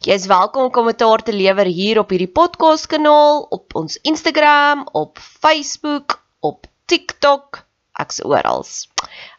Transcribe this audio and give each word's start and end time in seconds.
Jy 0.00 0.14
is 0.16 0.30
welkom 0.30 0.62
om 0.64 0.70
kommentaar 0.72 1.20
te 1.20 1.32
lewer 1.36 1.68
hier 1.68 1.98
op 2.00 2.08
hierdie 2.08 2.30
podcast 2.32 2.86
kanaal, 2.88 3.42
op 3.52 3.74
ons 3.76 3.98
Instagram, 4.08 4.86
op 4.96 5.20
Facebook, 5.20 6.14
op 6.40 6.64
TikTok, 6.88 7.58
ek's 8.00 8.22
oral. 8.24 8.64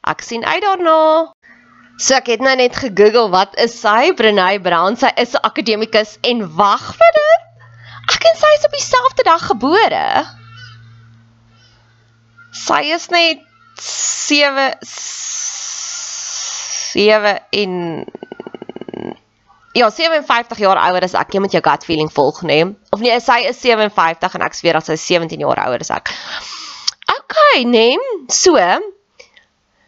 Ek 0.05 0.21
sien 0.21 0.45
uit 0.45 0.61
daarna. 0.61 1.33
So 1.97 2.13
ek 2.13 2.29
het 2.35 2.45
nou 2.45 2.53
net 2.59 2.77
gegoogel 2.77 3.33
wat 3.33 3.57
is 3.57 3.73
sy 3.79 4.13
Brené 4.13 4.61
Brown? 4.61 4.93
Sy 5.01 5.09
is 5.17 5.33
'n 5.33 5.41
akademikus 5.49 6.21
en 6.21 6.45
wag 6.53 6.93
vir 6.93 7.11
dit. 7.17 7.41
Ek 8.13 8.21
en 8.29 8.37
sy 8.37 8.53
is 8.59 8.65
op 8.69 8.77
dieselfde 8.77 9.23
dag 9.25 9.41
gebore. 9.49 10.05
Sy 12.53 12.81
is 12.93 13.09
net 13.09 13.41
7 13.81 14.77
7 16.93 17.39
in 17.49 18.05
Ja, 19.73 19.89
57 19.89 20.57
jaar 20.59 20.79
ouer 20.89 21.05
as 21.07 21.13
ek. 21.15 21.31
Jy 21.31 21.41
moet 21.43 21.53
jou 21.55 21.61
gut 21.63 21.85
feeling 21.87 22.09
volg, 22.11 22.41
né? 22.43 22.63
Nee. 22.63 22.71
Of 22.91 22.99
nee, 22.99 23.19
sy 23.23 23.39
is 23.47 23.59
57 23.63 24.35
en 24.35 24.43
ek 24.43 24.57
sweer 24.57 24.75
dat 24.75 24.89
sy 24.89 24.97
17 24.99 25.39
jaar 25.45 25.61
ouer 25.67 25.83
is 25.83 25.91
ek. 25.95 26.11
Okay, 27.13 27.63
né? 27.63 27.85
Nee. 27.95 28.09
So, 28.35 28.57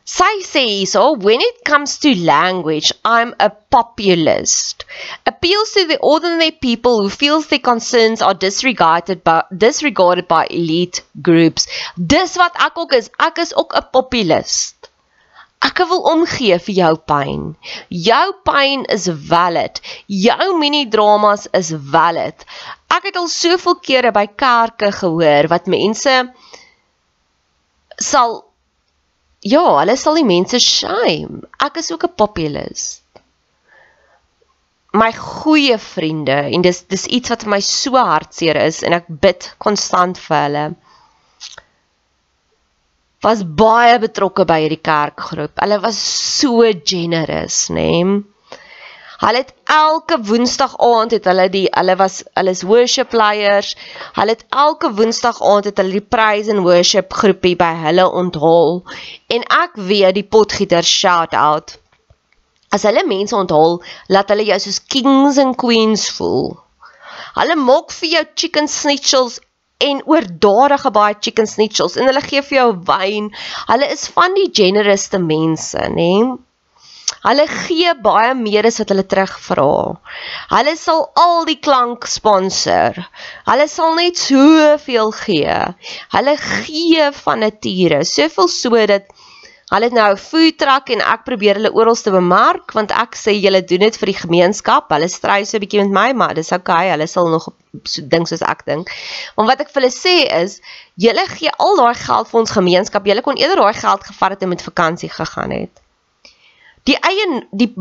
sy 0.08 0.30
sê 0.48 0.64
hierso, 0.70 1.04
when 1.20 1.44
it 1.44 1.64
comes 1.68 1.98
to 2.06 2.14
language, 2.16 2.94
I'm 3.04 3.36
a 3.40 3.50
populist. 3.50 4.86
Appeals 5.28 5.76
to 5.76 5.86
the 5.92 6.00
ordinary 6.00 6.52
people 6.52 7.02
who 7.02 7.10
feels 7.10 7.48
their 7.48 7.60
concerns 7.60 8.22
are 8.22 8.34
disregarded 8.34 9.24
by 9.24 9.42
disregarded 9.52 10.30
by 10.32 10.46
elite 10.50 11.04
groups. 11.22 11.68
Dis 11.96 12.40
wat 12.40 12.56
ek 12.70 12.80
ook 12.80 12.96
is. 13.00 13.12
Ek 13.20 13.44
is 13.44 13.56
ook 13.56 13.76
'n 13.76 13.92
populist. 13.92 14.83
Ek 15.64 15.80
wil 15.88 16.02
omgee 16.12 16.58
vir 16.60 16.76
jou 16.76 16.94
pyn. 17.08 17.44
Jou 17.90 18.26
pyn 18.48 18.84
is 18.92 19.08
valid. 19.30 19.80
Jou 20.08 20.48
mini 20.60 20.84
dramas 20.92 21.48
is 21.56 21.72
valid. 21.94 22.44
Ek 22.92 23.08
het 23.10 23.20
al 23.20 23.30
soveel 23.32 23.78
kere 23.80 24.12
by 24.16 24.26
kerke 24.28 24.92
gehoor 24.92 25.48
wat 25.54 25.70
mense 25.72 26.18
sal 28.00 28.42
ja, 29.44 29.64
hulle 29.80 29.96
sal 30.00 30.20
die 30.20 30.28
mense 30.28 30.60
shame. 30.60 31.44
Ek 31.64 31.80
is 31.80 31.92
ook 31.92 32.06
'n 32.08 32.16
populist. 32.16 33.02
My 34.94 35.12
goeie 35.12 35.78
vriende 35.78 36.38
en 36.54 36.62
dis 36.62 36.84
dis 36.84 37.08
iets 37.08 37.30
wat 37.30 37.44
vir 37.44 37.52
my 37.56 37.62
so 37.66 37.98
hartseer 37.98 38.60
is 38.66 38.84
en 38.84 38.94
ek 38.94 39.08
bid 39.08 39.56
konstant 39.58 40.20
vir 40.20 40.38
hulle 40.44 40.66
was 43.24 43.44
baie 43.64 43.98
betrokke 44.04 44.46
by 44.50 44.60
hierdie 44.66 44.84
kerkgroep. 44.84 45.56
Hulle 45.64 45.80
was 45.84 45.98
so 45.98 46.70
generous, 46.94 47.68
nê. 47.72 47.90
Nee. 48.04 48.22
Hulle 49.24 49.38
het 49.38 49.54
elke 49.72 50.18
Woensdag 50.28 50.74
aand 50.84 51.14
het 51.16 51.28
hulle 51.30 51.46
die 51.52 51.68
hulle 51.72 51.94
was 51.96 52.24
hulle 52.36 52.52
is 52.58 52.64
worship 52.68 53.14
leiers. 53.16 53.70
Hulle 54.18 54.36
het 54.36 54.44
elke 54.50 54.90
Woensdag 54.98 55.40
aand 55.40 55.70
het 55.70 55.80
hulle 55.80 55.96
die 55.96 56.10
praise 56.16 56.52
and 56.52 56.66
worship 56.66 57.14
groepie 57.22 57.56
by 57.62 57.72
hulle 57.86 58.10
onthaal. 58.22 58.82
En 59.32 59.48
ek 59.64 59.80
weet 59.92 60.18
die 60.20 60.26
potgieter 60.36 60.84
shout 60.84 61.38
out. 61.40 61.78
As 62.76 62.84
hulle 62.90 63.06
mense 63.08 63.38
onthaal, 63.38 63.80
laat 64.12 64.34
hulle 64.34 64.50
jou 64.50 64.60
soos 64.66 64.82
kings 64.96 65.40
and 65.40 65.56
queens 65.62 66.10
voel. 66.18 66.58
Hulle 67.40 67.56
maak 67.64 67.96
vir 68.02 68.16
jou 68.18 68.26
chicken 68.36 68.68
schnitzel's 68.68 69.40
en 69.80 70.02
oordadige 70.06 70.92
baie 70.96 71.16
chicken 71.20 71.48
schnitzel's 71.50 71.98
en 71.98 72.10
hulle 72.10 72.24
gee 72.24 72.42
vir 72.42 72.60
jou 72.60 72.72
wyn. 72.88 73.30
Hulle 73.68 73.92
is 73.96 74.08
van 74.16 74.36
die 74.38 74.50
generouste 74.62 75.20
mense, 75.20 75.88
nê? 75.98 76.14
Hulle 77.24 77.46
gee 77.48 77.94
baie 78.04 78.34
meer 78.36 78.68
as 78.68 78.80
wat 78.82 78.90
hulle 78.92 79.06
terugvra. 79.08 79.68
Hulle 80.52 80.74
sal 80.80 81.06
al 81.20 81.46
die 81.48 81.60
klank 81.68 82.08
sponsor. 82.12 82.98
Hulle 83.48 83.68
sal 83.72 83.96
net 84.00 84.20
soveel 84.20 85.14
gee. 85.24 85.60
Hulle 86.16 86.36
gee 86.42 87.12
van 87.24 87.46
nature, 87.46 88.02
soveel 88.08 88.52
sodat 88.52 89.08
Hulle 89.74 89.88
het 89.90 89.96
nou 89.98 90.12
'n 90.14 90.22
food 90.22 90.58
truck 90.62 90.90
en 90.94 91.02
ek 91.02 91.24
probeer 91.26 91.58
hulle 91.58 91.74
oral 91.74 91.96
te 91.96 92.12
bemark 92.14 92.74
want 92.78 92.92
ek 92.92 93.16
sê 93.18 93.34
julle 93.34 93.64
doen 93.66 93.80
dit 93.80 93.98
vir 93.98 94.10
die 94.12 94.20
gemeenskap. 94.20 94.92
Hulle 94.94 95.08
stry 95.10 95.44
so 95.46 95.58
'n 95.58 95.64
bietjie 95.64 95.82
met 95.82 95.94
my, 95.98 96.10
maar 96.14 96.34
dis 96.34 96.52
okay. 96.52 96.90
Hulle 96.92 97.08
sal 97.08 97.30
nog 97.30 97.50
so 97.84 98.02
ding 98.06 98.28
soos 98.28 98.42
ek 98.42 98.66
dink. 98.66 98.92
Want 99.36 99.50
wat 99.50 99.62
ek 99.62 99.72
vir 99.74 99.82
hulle 99.82 99.96
sê 99.96 100.16
is, 100.42 100.62
julle 100.96 101.26
gee 101.28 101.50
al 101.58 101.76
daai 101.78 101.96
geld 101.96 102.30
vir 102.30 102.40
ons 102.40 102.52
gemeenskap. 102.52 103.06
Julle 103.06 103.22
kon 103.22 103.36
eerder 103.42 103.64
daai 103.64 103.74
geld 103.74 104.04
gevat 104.04 104.30
het 104.30 104.42
en 104.44 104.50
met 104.50 104.62
vakansie 104.62 105.10
gegaan 105.10 105.52
het. 105.52 105.82
Die 106.84 106.98
eie 107.00 107.48
die 107.52 107.74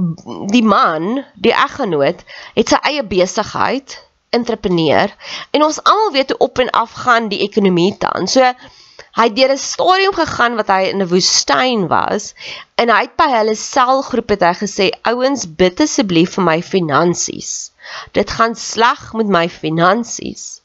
die 0.48 0.64
man, 0.64 1.24
die 1.34 1.52
eggenoot, 1.52 2.24
het 2.54 2.68
sy 2.68 2.78
eie 2.88 3.02
besigheid, 3.02 3.98
entrepreneur 4.32 5.12
en 5.50 5.64
ons 5.64 5.82
almal 5.84 6.12
weet 6.12 6.30
hoe 6.32 6.38
op 6.38 6.58
en 6.58 6.70
af 6.70 6.92
gaan 7.04 7.28
die 7.28 7.42
ekonomie 7.44 7.94
dan. 7.98 8.26
So 8.26 8.52
Hy 9.12 9.26
het 9.28 9.36
deur 9.36 9.52
'n 9.52 9.60
stadium 9.60 10.14
gegaan 10.16 10.54
wat 10.56 10.70
hy 10.72 10.82
in 10.90 11.02
'n 11.02 11.08
woestyn 11.08 11.82
was 11.88 12.32
en 12.80 12.88
hy 12.88 13.00
het 13.04 13.16
by 13.20 13.28
hulle 13.32 13.56
selgroep 13.62 14.32
het 14.34 14.44
hy 14.48 14.54
gesê 14.60 14.86
ouens 15.10 15.44
bid 15.60 15.80
asseblief 15.84 16.38
vir 16.38 16.44
my 16.44 16.58
finansies. 16.62 17.50
Dit 18.16 18.30
gaan 18.30 18.54
sleg 18.56 19.12
met 19.12 19.28
my 19.28 19.48
finansies. 19.48 20.62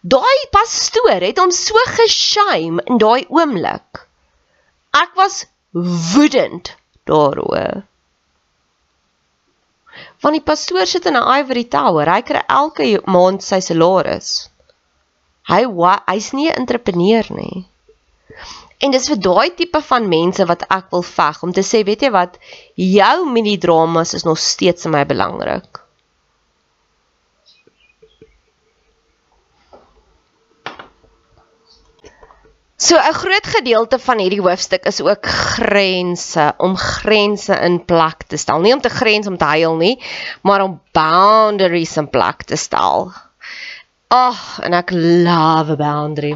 Daai 0.00 0.38
pastoor 0.56 1.20
het 1.28 1.38
hom 1.42 1.52
so 1.52 1.76
geshame 1.98 2.82
in 2.86 2.98
daai 3.04 3.26
oomblik. 3.28 4.06
Ek 5.02 5.12
was 5.14 5.44
woedend 6.14 6.72
daaroor. 7.04 7.82
Want 10.22 10.34
die 10.38 10.46
pastoor 10.50 10.86
sit 10.86 11.06
in 11.06 11.16
'n 11.20 11.28
ivory 11.40 11.64
tower. 11.64 12.08
Hy 12.14 12.22
kry 12.22 12.42
elke 12.48 13.02
maand 13.04 13.42
sy 13.42 13.60
salaris. 13.60 14.48
Hy 15.48 15.64
hy's 16.12 16.32
nie 16.36 16.48
'n 16.50 16.60
entrepreneur 16.60 17.24
nie. 17.32 17.66
En 18.78 18.92
dis 18.94 19.08
vir 19.10 19.18
daai 19.18 19.50
tipe 19.58 19.80
van 19.90 20.08
mense 20.08 20.44
wat 20.46 20.62
ek 20.70 20.90
wil 20.94 21.02
veg 21.02 21.42
om 21.42 21.52
te 21.52 21.64
sê, 21.66 21.82
weet 21.88 22.02
jy 22.06 22.10
wat, 22.14 22.38
jou 22.76 23.16
mini 23.26 23.56
dramas 23.58 24.14
is 24.14 24.26
nog 24.28 24.38
steeds 24.38 24.86
vir 24.86 24.92
my 24.92 25.04
belangrik. 25.12 25.80
So 32.78 32.94
'n 32.96 33.12
groot 33.12 33.46
gedeelte 33.46 33.98
van 33.98 34.18
hierdie 34.22 34.40
hoofstuk 34.40 34.84
is 34.86 35.00
ook 35.02 35.26
grense, 35.26 36.54
om 36.58 36.76
grense 36.76 37.56
in 37.68 37.84
plek 37.84 38.22
te 38.30 38.36
stel. 38.36 38.60
Nie 38.60 38.74
om 38.74 38.80
te 38.80 38.88
grens 38.88 39.26
om 39.26 39.36
te 39.36 39.44
huil 39.44 39.74
nie, 39.76 39.96
maar 40.42 40.62
om 40.62 40.80
boundaries 40.92 41.96
in 41.96 42.08
plek 42.08 42.42
te 42.42 42.56
stel. 42.56 43.10
Ag, 44.08 44.36
oh, 44.40 44.64
en 44.64 44.72
ek 44.72 44.88
love 44.96 45.74
a 45.74 45.76
boundary. 45.76 46.32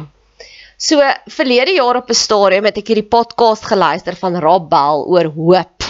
So 0.77 1.01
verlede 1.25 1.73
jaar 1.73 1.97
op 1.97 2.09
'n 2.09 2.13
stadium 2.13 2.65
het 2.69 2.77
ek 2.77 2.87
hierdie 2.91 3.09
podcast 3.09 3.65
geluister 3.65 4.15
van 4.15 4.37
Rob 4.37 4.69
Bell 4.69 5.01
oor 5.09 5.25
hoop. 5.33 5.81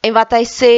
En 0.00 0.14
wat 0.16 0.32
hy 0.32 0.44
sê 0.48 0.74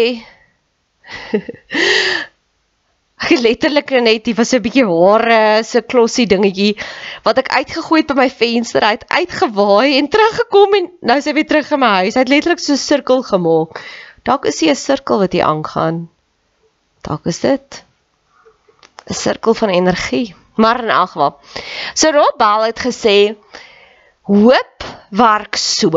het 3.28 3.38
letterlik 3.38 3.90
net 4.02 4.26
hier 4.26 4.34
was 4.34 4.52
'n 4.52 4.62
bietjie 4.66 4.86
hare, 4.88 5.62
so 5.62 5.80
klossie 5.80 6.26
dingetjie 6.26 6.74
wat 7.22 7.38
ek 7.38 7.54
uitgegooi 7.54 8.00
het 8.00 8.10
by 8.10 8.18
my 8.24 8.30
venster 8.30 8.82
uit, 8.82 9.06
uitgewaai 9.06 9.94
en 9.98 10.08
teruggekom 10.08 10.74
en 10.74 10.90
nou 11.06 11.18
is 11.22 11.30
hy 11.30 11.36
weer 11.38 11.46
terug 11.46 11.70
in 11.70 11.80
my 11.86 11.92
huis. 12.02 12.14
Hy 12.18 12.26
het 12.26 12.34
letterlik 12.34 12.58
so 12.58 12.72
'n 12.72 12.82
sirkel 12.82 13.22
gemaak. 13.22 13.78
Dalk 14.26 14.50
is 14.50 14.58
dit 14.58 14.74
'n 14.74 14.74
sirkel 14.74 15.22
wat 15.22 15.32
hier 15.32 15.46
aangaan. 15.46 16.10
Dalk 17.06 17.26
is 17.26 17.38
dit 17.46 17.84
'n 19.08 19.14
sirkel 19.14 19.54
van 19.54 19.68
energie. 19.68 20.34
Maar 20.54 20.82
in 20.82 20.90
elk 20.90 21.10
geval. 21.10 21.38
So 21.94 22.10
Rob 22.10 22.36
Bell 22.36 22.66
het 22.66 22.80
gesê 22.80 23.36
hoop 24.22 24.84
werk 25.10 25.56
so. 25.56 25.90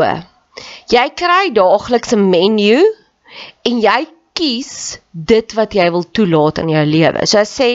Jy 0.86 1.10
kry 1.14 1.52
daagliks 1.52 2.12
'n 2.14 2.28
menu 2.30 2.80
en 3.62 3.80
jy 3.80 4.15
kies 4.36 5.00
dit 5.10 5.54
wat 5.56 5.74
jy 5.74 5.86
wil 5.94 6.04
toelaat 6.04 6.60
in 6.62 6.70
jou 6.74 6.84
lewe. 6.86 7.24
So 7.26 7.40
as 7.40 7.52
sê 7.56 7.68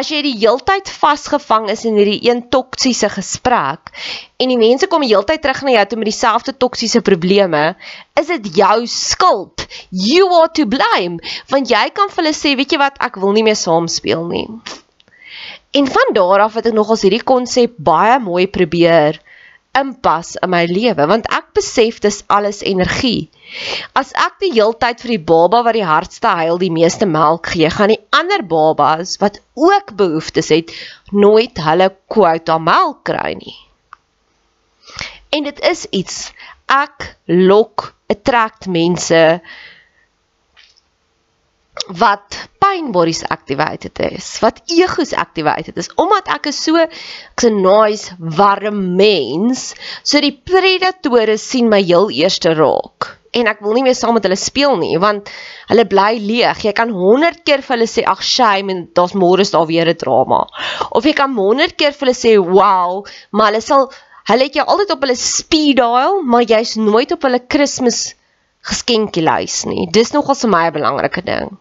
as 0.00 0.10
jy 0.12 0.22
die 0.24 0.36
heeltyd 0.40 0.88
vasgevang 0.88 1.68
is 1.72 1.84
in 1.88 1.98
hierdie 2.00 2.20
een 2.26 2.42
toksiese 2.52 3.10
gesprek 3.12 3.92
en 4.40 4.52
die 4.52 4.58
mense 4.60 4.88
kom 4.90 5.04
die 5.04 5.12
heeltyd 5.12 5.44
terug 5.44 5.62
na 5.66 5.76
jou 5.76 5.86
toe 5.90 6.00
met 6.00 6.10
dieselfde 6.10 6.56
toksiese 6.56 7.04
probleme, 7.04 7.74
is 8.16 8.30
dit 8.32 8.50
jou 8.62 8.76
skuld. 8.88 9.66
You 9.92 10.30
are 10.40 10.52
to 10.56 10.66
blame 10.66 11.20
want 11.52 11.70
jy 11.70 11.86
kan 11.94 12.08
vir 12.08 12.24
hulle 12.24 12.36
sê, 12.36 12.56
weet 12.56 12.72
jy 12.72 12.80
wat, 12.80 13.00
ek 13.04 13.20
wil 13.20 13.36
nie 13.36 13.44
meer 13.46 13.58
saam 13.58 13.88
speel 13.92 14.24
nie. 14.30 14.46
En 15.76 15.86
van 15.86 16.14
daar 16.16 16.48
af 16.48 16.56
het 16.58 16.66
ek 16.72 16.74
nogals 16.74 17.04
hierdie 17.06 17.22
konsep 17.22 17.76
baie 17.78 18.18
mooi 18.18 18.48
probeer 18.50 19.20
inpas 19.78 20.34
in 20.42 20.50
my 20.50 20.64
lewe 20.66 21.06
want 21.10 21.28
ek 21.34 21.52
besef 21.56 22.00
dis 22.02 22.22
alles 22.26 22.62
energie. 22.66 23.30
As 23.98 24.12
ek 24.18 24.38
die 24.42 24.52
heeltyd 24.54 25.02
vir 25.02 25.14
die 25.14 25.24
baba 25.30 25.62
wat 25.66 25.78
die 25.78 25.86
hardste 25.86 26.32
huil 26.40 26.58
die 26.62 26.72
meeste 26.74 27.06
melk 27.06 27.52
gee, 27.54 27.70
gaan 27.70 27.92
die 27.94 28.02
ander 28.14 28.42
babas 28.46 29.16
wat 29.22 29.40
ook 29.54 29.94
behoeftes 29.98 30.50
het, 30.54 30.74
nooit 31.12 31.58
hulle 31.62 31.90
quota 32.10 32.58
melk 32.58 33.04
kry 33.10 33.34
nie. 33.38 33.56
En 35.30 35.46
dit 35.46 35.60
is 35.66 35.86
iets 35.94 36.30
ek 36.70 37.14
lok, 37.26 37.92
attract 38.10 38.66
mense 38.66 39.40
wat 41.88 42.36
pyn 42.60 42.90
bodies 42.92 43.22
activated 43.24 43.98
is, 44.12 44.38
wat 44.44 44.60
egos 44.70 45.12
activated 45.16 45.78
is, 45.80 45.88
omdat 45.98 46.28
ek 46.28 46.50
is 46.50 46.58
so 46.62 46.76
ek's 46.78 47.46
'n 47.48 47.62
nice 47.62 48.12
warm 48.18 48.96
mens, 48.96 49.74
so 50.02 50.20
die 50.20 50.36
predatore 50.36 51.38
sien 51.38 51.68
my 51.68 51.82
heel 51.82 52.10
eerste 52.10 52.54
raak. 52.54 53.16
En 53.32 53.46
ek 53.46 53.60
wil 53.62 53.72
nie 53.72 53.82
meer 53.86 53.94
saam 53.94 54.14
met 54.14 54.24
hulle 54.26 54.36
speel 54.36 54.76
nie, 54.76 54.98
want 54.98 55.30
hulle 55.70 55.86
bly 55.86 56.18
leeg. 56.18 56.64
Jy 56.66 56.72
kan 56.74 56.90
100 56.90 57.44
keer 57.46 57.62
vir 57.62 57.76
hulle 57.76 57.86
sê 57.86 58.02
ag 58.04 58.22
shame 58.22 58.70
en 58.70 58.88
daar's 58.94 59.14
môre 59.14 59.40
is 59.46 59.54
daar 59.54 59.66
weer 59.66 59.88
'n 59.88 59.96
drama. 59.96 60.46
Of 60.90 61.04
jy 61.04 61.12
kan 61.14 61.34
100 61.34 61.76
keer 61.76 61.92
vir 61.92 62.06
hulle 62.06 62.18
sê 62.18 62.36
wow, 62.38 63.06
maar 63.30 63.52
hulle 63.52 63.62
sal 63.62 63.90
hulle 64.30 64.44
het 64.44 64.54
jou 64.54 64.66
altyd 64.66 64.90
op 64.90 65.00
hulle 65.00 65.16
speed 65.16 65.76
dial, 65.76 66.22
maar 66.22 66.42
jy's 66.42 66.76
nooit 66.76 67.12
op 67.12 67.22
hulle 67.22 67.38
Kersfees 67.38 68.14
geskenkie 68.62 69.24
lys 69.24 69.64
nie. 69.64 69.88
Dis 69.90 70.12
nogal 70.12 70.34
vir 70.34 70.50
my 70.50 70.66
'n 70.66 70.72
belangrike 70.72 71.22
ding. 71.24 71.58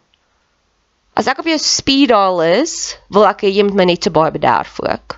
As 1.19 1.27
ek 1.27 1.41
op 1.41 1.49
jou 1.51 1.57
speed 1.59 2.13
dial 2.13 2.37
is, 2.47 2.95
wil 3.11 3.25
ek 3.27 3.43
hê 3.43 3.49
jy 3.51 3.65
moet 3.67 3.75
my 3.81 3.85
net 3.89 4.05
so 4.05 4.15
baie 4.15 4.31
bederf 4.31 4.77
ook. 4.79 5.17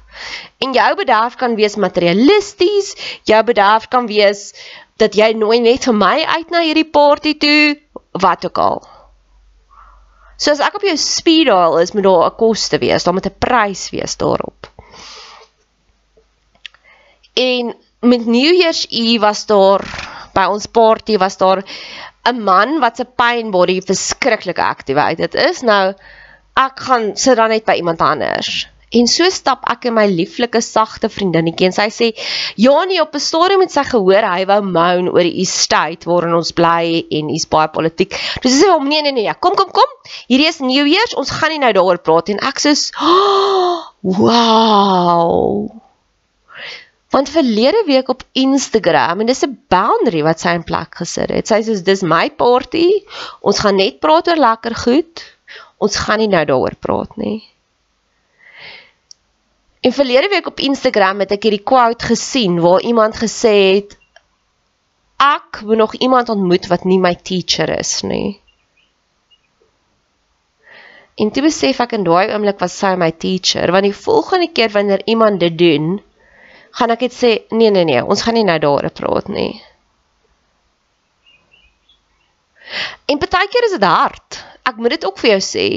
En 0.65 0.74
jou 0.74 0.88
bederf 0.98 1.36
kan 1.38 1.53
wees 1.59 1.77
materialisties, 1.77 2.95
jou 3.30 3.42
bederf 3.45 3.86
kan 3.94 4.07
wees 4.09 4.50
dat 5.01 5.13
jy 5.18 5.31
nooi 5.38 5.59
net 5.62 5.86
vir 5.86 5.98
my 5.98 6.15
uit 6.25 6.50
na 6.53 6.63
hierdie 6.65 6.89
party 6.89 7.36
toe, 7.38 7.77
wat 8.18 8.45
ook 8.50 8.62
al. 8.62 8.81
So 10.42 10.56
as 10.56 10.63
ek 10.65 10.80
op 10.80 10.88
jou 10.89 10.98
speed 10.98 11.51
dial 11.51 11.77
is, 11.83 11.94
moet 11.94 12.07
daar 12.09 12.31
'n 12.31 12.38
koste 12.38 12.81
wees, 12.81 13.06
daar 13.06 13.13
moet 13.13 13.30
'n 13.30 13.38
prys 13.38 13.89
wees 13.94 14.18
daarop. 14.18 14.69
En 17.38 17.75
met 18.01 18.25
New 18.25 18.54
Year's 18.57 18.88
Eve 18.89 19.19
was 19.19 19.45
daar 19.45 19.86
by 20.33 20.47
ons 20.50 20.65
party 20.65 21.18
was 21.18 21.38
daar 21.38 21.63
'n 22.29 22.44
man 22.44 22.79
wat 22.79 22.97
se 22.97 23.06
pain 23.06 23.51
body 23.51 23.81
verskriklik 23.81 24.59
activated 24.59 25.35
is. 25.35 25.62
Nou 25.62 25.94
ek 26.57 26.79
gaan 26.88 27.15
sit 27.15 27.38
dan 27.38 27.50
net 27.50 27.65
by 27.65 27.79
iemand 27.79 28.01
anders. 28.01 28.68
En 28.91 29.07
so 29.07 29.29
stap 29.31 29.63
ek 29.71 29.85
in 29.88 29.95
my 29.95 30.03
lieflike 30.12 30.59
sagte 30.59 31.07
vriendinnetjie 31.07 31.69
en 31.69 31.75
sy 31.75 31.85
sê 31.95 32.07
ja 32.59 32.73
nee 32.85 33.00
op 33.00 33.15
'n 33.15 33.23
stadium 33.23 33.63
het 33.63 33.71
sy 33.71 33.83
gehoor 33.88 34.27
hy 34.27 34.45
wou 34.50 34.62
moan 34.68 35.07
oor 35.13 35.23
die 35.23 35.41
estate 35.45 36.09
waarin 36.09 36.35
ons 36.35 36.51
bly 36.51 37.06
en 37.09 37.29
hy's 37.31 37.47
baie 37.47 37.71
politiek. 37.71 38.12
Sy 38.44 38.51
sê 38.51 38.68
hom 38.68 38.89
nee 38.89 39.01
nee 39.01 39.15
nee 39.15 39.33
kom 39.39 39.56
kom 39.56 39.71
kom. 39.71 39.95
Hierdie 40.27 40.50
is 40.51 40.59
New 40.59 40.85
Year's 40.85 41.15
ons 41.15 41.31
gaan 41.31 41.56
nie 41.56 41.63
nou 41.63 41.71
daaroor 41.71 42.03
praat 42.03 42.29
en 42.35 42.44
ek 42.44 42.59
sê 42.59 42.75
oh, 43.00 43.79
wow. 44.03 45.71
Want 47.12 47.30
verlede 47.30 47.83
week 47.85 48.07
op 48.09 48.24
Instagram 48.31 49.19
en 49.19 49.26
dis 49.26 49.44
'n 49.44 49.59
boundary 49.68 50.24
wat 50.24 50.40
sy 50.40 50.56
in 50.56 50.64
plek 50.64 50.95
gesit 50.95 51.30
het. 51.30 51.47
Sy 51.47 51.62
sê 51.62 51.83
dis 51.83 52.02
my 52.02 52.30
party. 52.30 53.04
Ons 53.42 53.59
gaan 53.59 53.76
net 53.76 54.00
praat 54.00 54.28
oor 54.28 54.40
lekker 54.40 54.76
goed. 54.76 55.24
Ons 55.78 55.95
gaan 55.95 56.19
nie 56.19 56.28
nou 56.28 56.45
daaroor 56.45 56.76
praat 56.80 57.18
nie. 57.18 57.44
En 59.81 59.92
verlede 59.92 60.30
week 60.30 60.47
op 60.47 60.59
Instagram 60.59 61.19
het 61.19 61.31
ek 61.31 61.44
hierdie 61.44 61.64
quote 61.66 62.06
gesien 62.06 62.59
waar 62.62 62.81
iemand 62.85 63.18
gesê 63.18 63.56
het 63.76 63.97
ek 65.21 65.62
wil 65.66 65.78
nog 65.78 65.95
iemand 65.95 66.30
ontmoet 66.30 66.68
wat 66.69 66.85
nie 66.85 67.00
my 67.02 67.16
teacher 67.16 67.69
is 67.80 68.02
nie. 68.02 68.40
En 71.18 71.31
toe 71.33 71.44
besef 71.45 71.81
ek 71.83 71.97
in 71.97 72.06
daai 72.06 72.31
oomblik 72.33 72.62
was 72.62 72.78
sy 72.78 72.94
my 72.97 73.12
teacher 73.12 73.74
want 73.74 73.90
die 73.90 73.97
volgende 74.06 74.52
keer 74.54 74.69
wanneer 74.74 75.02
iemand 75.06 75.42
dit 75.42 75.57
doen, 75.57 76.00
gaan 76.78 76.94
ek 76.95 77.06
net 77.07 77.16
sê 77.16 77.31
nee 77.51 77.71
nee 77.73 77.85
nee, 77.87 78.04
ons 78.04 78.23
gaan 78.25 78.37
nie 78.37 78.47
nou 78.47 78.57
daaroor 78.59 78.94
praat 78.95 79.28
nie. 79.31 79.61
En 83.11 83.19
partykeer 83.19 83.68
is 83.68 83.75
dit 83.75 83.87
hard. 83.87 84.40
Ek 84.63 84.78
moet 84.80 84.95
dit 84.95 85.06
ook 85.06 85.18
vir 85.19 85.33
jou 85.33 85.42
sê. 85.44 85.69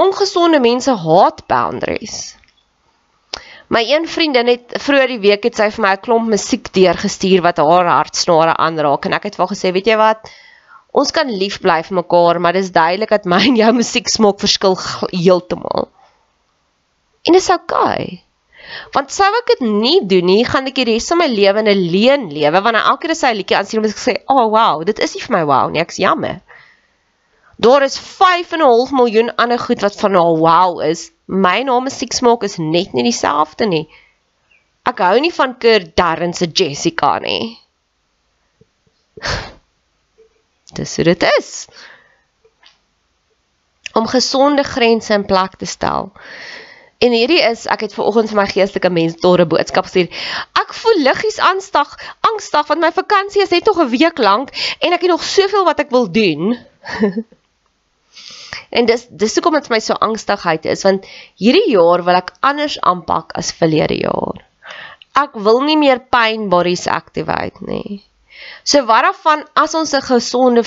Ongesonde 0.00 0.58
mense 0.62 0.94
haat 1.04 1.44
boundaries. 1.46 2.34
My 3.72 3.84
een 3.88 4.08
vriendin 4.10 4.50
het 4.50 4.74
vroeër 4.84 5.14
die 5.14 5.22
week 5.22 5.46
het 5.48 5.56
sy 5.56 5.70
vir 5.72 5.82
my 5.84 5.92
'n 5.96 6.02
klomp 6.04 6.28
musiek 6.28 6.66
deurgestuur 6.76 7.40
wat 7.46 7.62
haar 7.62 7.88
hartsnare 7.88 8.56
aanraak 8.56 9.06
en 9.06 9.14
ek 9.16 9.30
het 9.30 9.38
haar 9.38 9.48
gesê, 9.48 9.72
weet 9.72 9.86
jy 9.86 9.96
wat? 9.96 10.28
Ons 10.92 11.10
kan 11.10 11.30
lief 11.30 11.60
bly 11.60 11.80
vir 11.82 11.96
mekaar, 11.96 12.40
maar 12.40 12.52
dis 12.52 12.68
duidelik 12.70 13.08
dat 13.08 13.24
my 13.24 13.40
en 13.46 13.56
jou 13.56 13.72
musiek 13.80 14.08
smaak 14.08 14.40
verskil 14.40 14.76
heeltemal. 15.08 15.88
En 17.24 17.32
dit 17.32 17.42
is 17.42 17.48
oukei. 17.48 18.04
Okay. 18.04 18.31
Want 18.94 19.12
sou 19.12 19.28
ek 19.38 19.50
dit 19.52 19.62
nie 19.66 20.00
doen 20.08 20.26
nie, 20.26 20.44
gaan 20.48 20.66
ek 20.70 20.76
die 20.78 20.86
res 20.88 21.08
van 21.10 21.18
my 21.22 21.28
lewe 21.30 21.62
in 21.62 21.68
'n 21.68 21.84
leen 21.94 22.28
lewe 22.32 22.62
want 22.62 22.76
elke 22.76 23.02
keer 23.02 23.14
as 23.14 23.22
hy 23.22 23.30
'n 23.32 23.38
liedjie 23.40 23.56
aansien, 23.58 23.80
moet 23.82 23.94
ek 23.94 24.02
sê, 24.02 24.14
"Oh 24.28 24.46
wow, 24.50 24.84
dit 24.84 24.98
is 24.98 25.14
nie 25.14 25.22
vir 25.22 25.36
my 25.36 25.44
wow 25.44 25.70
nie, 25.70 25.80
ek's 25.80 25.98
jammer." 25.98 26.40
Daar 27.62 27.82
is 27.82 27.98
5 27.98 28.52
en 28.52 28.58
'n 28.58 28.64
half 28.66 28.90
miljoen 28.90 29.34
ander 29.36 29.58
goed 29.58 29.80
wat 29.80 29.96
van 29.96 30.14
al 30.16 30.38
wow 30.38 30.80
is. 30.80 31.10
My 31.26 31.62
naam 31.62 31.86
is 31.86 31.98
Six 31.98 32.16
Smoke 32.16 32.44
is 32.44 32.56
net 32.56 32.92
nie 32.92 33.02
dieselfde 33.02 33.66
nie. 33.66 33.88
Ek 34.84 34.98
hou 34.98 35.20
nie 35.20 35.32
van 35.32 35.58
Kurt 35.58 35.96
Darren 35.96 36.34
se 36.34 36.46
Jessica 36.46 37.18
nie. 37.18 37.58
Dis 40.76 40.96
hoe 40.96 41.04
dit 41.04 41.22
is. 41.38 41.66
Om 43.92 44.06
gesonde 44.06 44.62
grense 44.64 45.14
in 45.14 45.26
plek 45.26 45.56
te 45.56 45.66
stel 45.66 46.12
En 47.02 47.10
hierdie 47.10 47.40
is 47.42 47.64
ek 47.66 47.80
het 47.86 47.94
vanoggend 47.96 48.30
vir 48.30 48.38
my 48.38 48.46
geestelike 48.46 48.90
mentor 48.94 49.42
'n 49.42 49.50
boodskap 49.50 49.88
gestuur. 49.88 50.10
Ek 50.60 50.74
voel 50.80 51.00
liggies 51.02 51.38
aanstig, 51.42 51.96
angstig 52.30 52.68
want 52.68 52.80
my 52.84 52.92
vakansie 52.94 53.42
is 53.42 53.50
net 53.50 53.66
nog 53.66 53.80
'n 53.82 53.90
week 53.90 54.18
lank 54.18 54.52
en 54.78 54.92
ek 54.92 55.02
het 55.02 55.10
nog 55.10 55.24
soveel 55.24 55.64
wat 55.64 55.80
ek 55.80 55.90
wil 55.90 56.06
doen. 56.10 56.58
en 58.76 58.86
dis 58.86 59.06
dis 59.10 59.34
hoekom 59.34 59.58
dit 59.58 59.68
my 59.68 59.80
so 59.80 59.94
angstigheid 59.94 60.64
is 60.64 60.84
want 60.86 61.08
hierdie 61.42 61.70
jaar 61.74 62.04
wil 62.06 62.20
ek 62.20 62.32
anders 62.40 62.78
aanpak 62.80 63.34
as 63.34 63.50
verlede 63.52 63.98
jaar. 63.98 64.38
Ek 65.18 65.34
wil 65.34 65.60
nie 65.60 65.76
meer 65.76 65.98
pain 66.00 66.48
bodies 66.48 66.86
activate 66.86 67.66
nie. 67.66 68.04
So 68.62 68.86
wat 68.86 69.02
daarvan 69.02 69.42
as 69.54 69.74
ons 69.74 69.94
'n 69.94 70.06
gesonde 70.06 70.62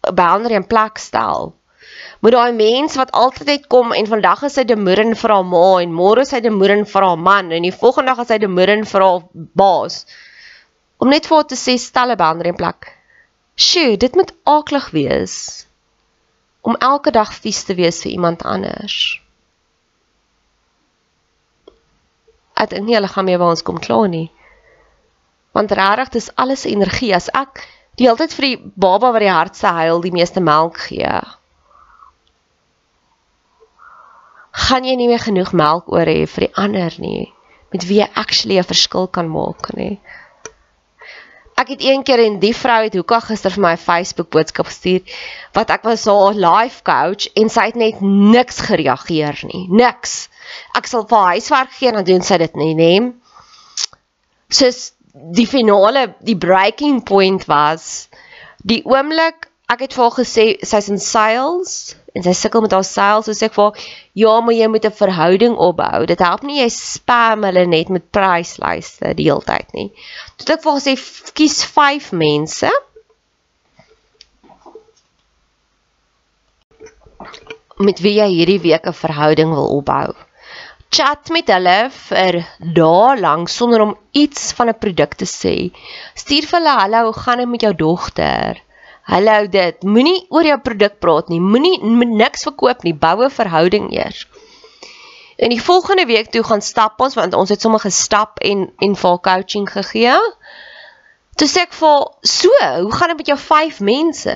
boundary 0.00 0.54
in 0.54 0.66
plek 0.66 0.98
stel? 0.98 1.52
Moet 2.20 2.32
daai 2.32 2.52
mens 2.56 2.96
wat 2.96 3.12
altyd 3.12 3.66
kom 3.72 3.92
en 3.92 4.06
vandag 4.06 4.42
is 4.48 4.56
hy 4.56 4.64
demoerin 4.68 5.14
vir 5.18 5.34
haar 5.34 5.44
ma 5.44 5.66
en 5.82 5.92
môre 5.92 6.24
is 6.24 6.32
hy 6.32 6.40
demoerin 6.44 6.86
vir 6.88 7.06
haar 7.06 7.18
man 7.20 7.52
en 7.52 7.66
die 7.66 7.74
volgende 7.74 8.12
dag 8.12 8.24
is 8.24 8.32
hy 8.32 8.38
demoerin 8.42 8.86
vir 8.88 9.04
haar 9.06 9.26
baas. 9.34 10.04
Om 10.98 11.12
net 11.12 11.28
vir 11.28 11.36
haar 11.36 11.50
te 11.50 11.58
sê 11.60 11.76
stel 11.78 12.14
'n 12.14 12.20
boundary 12.20 12.54
in 12.54 12.60
plek. 12.62 12.90
Sjoe, 13.56 13.96
dit 13.96 14.14
moet 14.14 14.32
aaklig 14.44 14.90
wees 14.90 15.66
om 16.64 16.76
elke 16.80 17.10
dag 17.10 17.34
vies 17.44 17.60
te 17.64 17.74
wees 17.76 18.00
vir 18.02 18.12
iemand 18.12 18.42
anders. 18.42 19.20
Ek 22.56 22.70
dink 22.70 22.86
nie 22.86 22.96
hulle 22.96 23.10
gaan 23.12 23.26
meer 23.28 23.38
by 23.42 23.50
ons 23.52 23.62
kom 23.66 23.78
klaar 23.82 24.08
nie. 24.08 24.30
Want 25.52 25.74
regtig 25.76 26.14
dis 26.16 26.30
alles 26.40 26.64
energie 26.70 27.12
as 27.14 27.28
ek 27.34 27.60
die 27.98 28.08
hele 28.08 28.18
tyd 28.18 28.34
vir 28.34 28.46
die 28.48 28.72
baba 28.86 29.12
wat 29.14 29.22
die 29.22 29.30
hardste 29.30 29.74
huil 29.76 30.00
die 30.02 30.14
meeste 30.14 30.40
melk 30.40 30.80
gee. 30.88 31.12
Gaan 34.64 34.84
jy 34.84 34.94
nie 34.96 35.08
meer 35.08 35.20
genoeg 35.20 35.52
melk 35.52 35.90
oor 35.92 36.08
hê 36.08 36.24
vir 36.26 36.46
die 36.46 36.54
ander 36.56 36.94
nie 36.98 37.34
met 37.74 37.86
wie 37.88 37.98
jy 37.98 38.08
actually 38.14 38.58
'n 38.58 38.70
verskil 38.70 39.08
kan 39.08 39.28
maak 39.28 39.72
nie. 39.74 39.98
Ek 41.54 41.68
het 41.68 41.82
een 41.82 42.02
keer 42.02 42.18
en 42.18 42.38
die 42.42 42.54
vrou 42.54 42.80
het 42.82 42.94
hoeka 42.94 43.20
gister 43.20 43.50
vir 43.50 43.62
my 43.62 43.72
'n 43.74 43.82
Facebook 43.82 44.30
boodskap 44.30 44.66
gestuur 44.66 45.02
wat 45.54 45.70
ek 45.70 45.82
was 45.82 46.04
haar 46.04 46.34
life 46.34 46.82
coach 46.82 47.26
en 47.34 47.48
sy 47.48 47.66
het 47.70 47.76
net 47.76 48.00
niks 48.00 48.60
gereageer 48.60 49.38
nie. 49.52 49.66
Niks. 49.70 50.28
Ek 50.74 50.86
sal 50.86 51.06
vir 51.06 51.18
huiswerk 51.34 51.70
gee 51.70 51.88
en 51.88 51.94
dan 51.94 52.04
doen 52.04 52.22
sy 52.22 52.38
dit 52.38 52.54
nie, 52.56 52.74
nê? 52.74 53.12
Soos 54.48 54.92
die 55.12 55.46
finale, 55.46 56.14
die 56.20 56.36
breaking 56.36 57.02
point 57.04 57.46
was 57.46 58.08
die 58.62 58.82
oomblik 58.84 59.50
ek 59.72 59.84
het 59.86 59.94
vir 59.96 60.04
haar 60.04 60.16
gesê 60.18 60.44
sy's 60.66 60.88
in 60.92 61.00
sales 61.00 61.94
en 62.14 62.22
sy 62.22 62.34
sukkel 62.36 62.62
met 62.62 62.74
haar 62.76 62.86
sales, 62.86 63.26
so 63.26 63.34
sê 63.34 63.48
ek 63.48 63.56
vir 63.56 63.64
haar, 63.64 63.86
ja, 64.22 64.34
maar 64.40 64.54
jy 64.54 64.68
moet 64.70 64.84
'n 64.86 64.98
verhouding 65.02 65.56
opbou. 65.56 66.06
Dit 66.06 66.20
help 66.20 66.42
nie 66.42 66.60
jy 66.60 66.68
spam 66.70 67.44
hulle 67.48 67.66
net 67.66 67.88
met 67.88 68.10
pryslyste 68.12 69.14
die 69.14 69.30
hele 69.30 69.42
tyd 69.42 69.72
nie. 69.74 69.90
Toe 70.36 70.54
ek 70.56 70.62
vir 70.62 70.72
haar 70.72 70.84
sê 70.84 70.94
kies 71.34 71.64
5 71.64 72.12
mense 72.12 72.70
met 77.78 77.98
wie 77.98 78.18
jy 78.20 78.28
hierdie 78.30 78.60
week 78.60 78.86
'n 78.86 78.92
verhouding 78.92 79.50
wil 79.50 79.68
opbou. 79.78 80.14
Chat 80.94 81.30
met 81.30 81.48
hulle 81.48 81.90
vir 81.90 82.46
dae 82.60 83.16
lank 83.18 83.48
sonder 83.48 83.80
om 83.80 83.96
iets 84.12 84.52
van 84.52 84.68
'n 84.68 84.78
produk 84.78 85.14
te 85.14 85.24
sê. 85.24 85.72
Stuur 86.14 86.46
vir 86.46 86.58
hulle, 86.60 86.78
"Hallo, 86.80 87.04
hoe 87.04 87.20
gaan 87.22 87.38
dit 87.38 87.48
met 87.48 87.60
jou 87.60 87.74
dogter?" 87.74 88.62
Hallo 89.04 89.44
dit. 89.52 89.82
Moenie 89.84 90.24
oor 90.32 90.46
jou 90.48 90.56
produk 90.64 90.98
praat 90.98 91.28
nie. 91.28 91.40
Moenie 91.40 91.76
niks 92.16 92.46
verkoop 92.48 92.84
nie. 92.86 92.94
Bou 92.94 93.24
'n 93.24 93.30
verhouding 93.30 93.92
eers. 93.92 94.26
En 95.36 95.50
die 95.50 95.62
volgende 95.62 96.06
week 96.06 96.30
toe 96.30 96.42
gaan 96.42 96.62
stap 96.62 97.00
ons 97.00 97.14
want 97.14 97.34
ons 97.34 97.48
het 97.48 97.60
sommer 97.60 97.80
gestap 97.80 98.38
en 98.38 98.72
en 98.78 98.96
vir 98.96 99.18
coaching 99.20 99.68
gegee. 99.70 100.16
Toe 101.34 101.48
sê 101.48 101.64
ek 101.66 101.72
vir 101.74 102.06
so, 102.22 102.50
hoe 102.80 102.92
gaan 102.94 103.08
dit 103.08 103.16
met 103.16 103.26
jou 103.26 103.38
5 103.38 103.80
mense? 103.80 104.34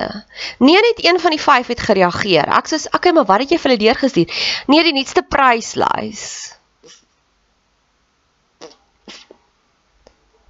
Nee, 0.59 0.81
net 0.83 1.05
een 1.05 1.19
van 1.19 1.31
die 1.31 1.41
5 1.41 1.67
het 1.67 1.79
gereageer. 1.79 2.47
Ek 2.57 2.67
sê, 2.67 2.75
"Oké, 2.85 2.95
okay, 2.95 3.11
maar 3.11 3.25
wat 3.25 3.39
het 3.39 3.49
jy 3.49 3.57
vir 3.57 3.71
hulle 3.71 3.83
deurgestuur?" 3.83 4.27
Nee, 4.67 4.83
die 4.83 4.93
nuutste 4.93 5.23
pryslys. 5.23 6.55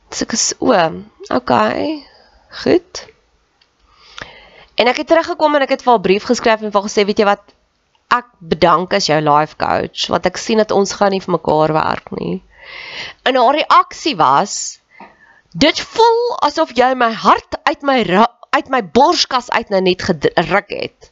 Dis 0.09 0.21
ek 0.21 0.31
is 0.31 0.53
o, 0.59 0.73
okay. 1.29 2.03
Goed. 2.49 3.18
En 4.79 4.87
ek 4.87 5.01
het 5.03 5.09
teruggekom 5.11 5.57
en 5.57 5.65
ek 5.65 5.75
het 5.75 5.81
vir 5.83 5.91
haar 5.91 6.03
brief 6.03 6.27
geskryf 6.29 6.61
en 6.63 6.71
vir 6.71 6.85
gesê, 6.87 7.03
weet 7.07 7.19
jy 7.19 7.27
wat, 7.27 7.43
ek 8.15 8.29
bedank 8.51 8.93
as 8.97 9.09
jou 9.09 9.19
life 9.21 9.57
coach, 9.59 10.07
want 10.09 10.25
ek 10.25 10.39
sien 10.41 10.61
dat 10.61 10.71
ons 10.73 10.95
gaan 10.97 11.13
nie 11.13 11.21
vir 11.21 11.35
mekaar 11.35 11.73
werk 11.75 12.09
nie. 12.15 12.39
En 13.27 13.37
haar 13.37 13.57
reaksie 13.59 14.15
was, 14.17 14.79
dit 15.51 15.81
voel 15.93 16.23
asof 16.47 16.73
jy 16.77 16.93
my 16.97 17.11
hart 17.25 17.59
uit 17.69 17.85
my 17.85 17.99
uit 18.49 18.69
my 18.73 18.81
borskas 18.81 19.49
uit 19.53 19.69
nou 19.69 19.81
net 19.85 20.01
gedruk 20.01 20.71
het. 20.73 21.11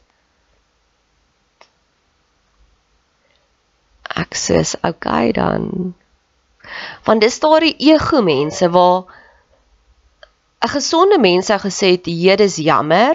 Ek 4.18 4.34
sê, 4.34 4.64
okay 4.82 5.30
dan. 5.36 5.94
Want 7.06 7.22
dis 7.22 7.38
daardie 7.44 7.76
ego 7.92 8.22
mense 8.26 8.66
waar 8.74 9.04
'n 10.66 10.72
gesonde 10.74 11.18
mens 11.18 11.46
sou 11.46 11.58
gesê 11.58 11.94
het, 11.94 12.06
"Hier 12.06 12.36
dis 12.36 12.56
jammer, 12.56 13.14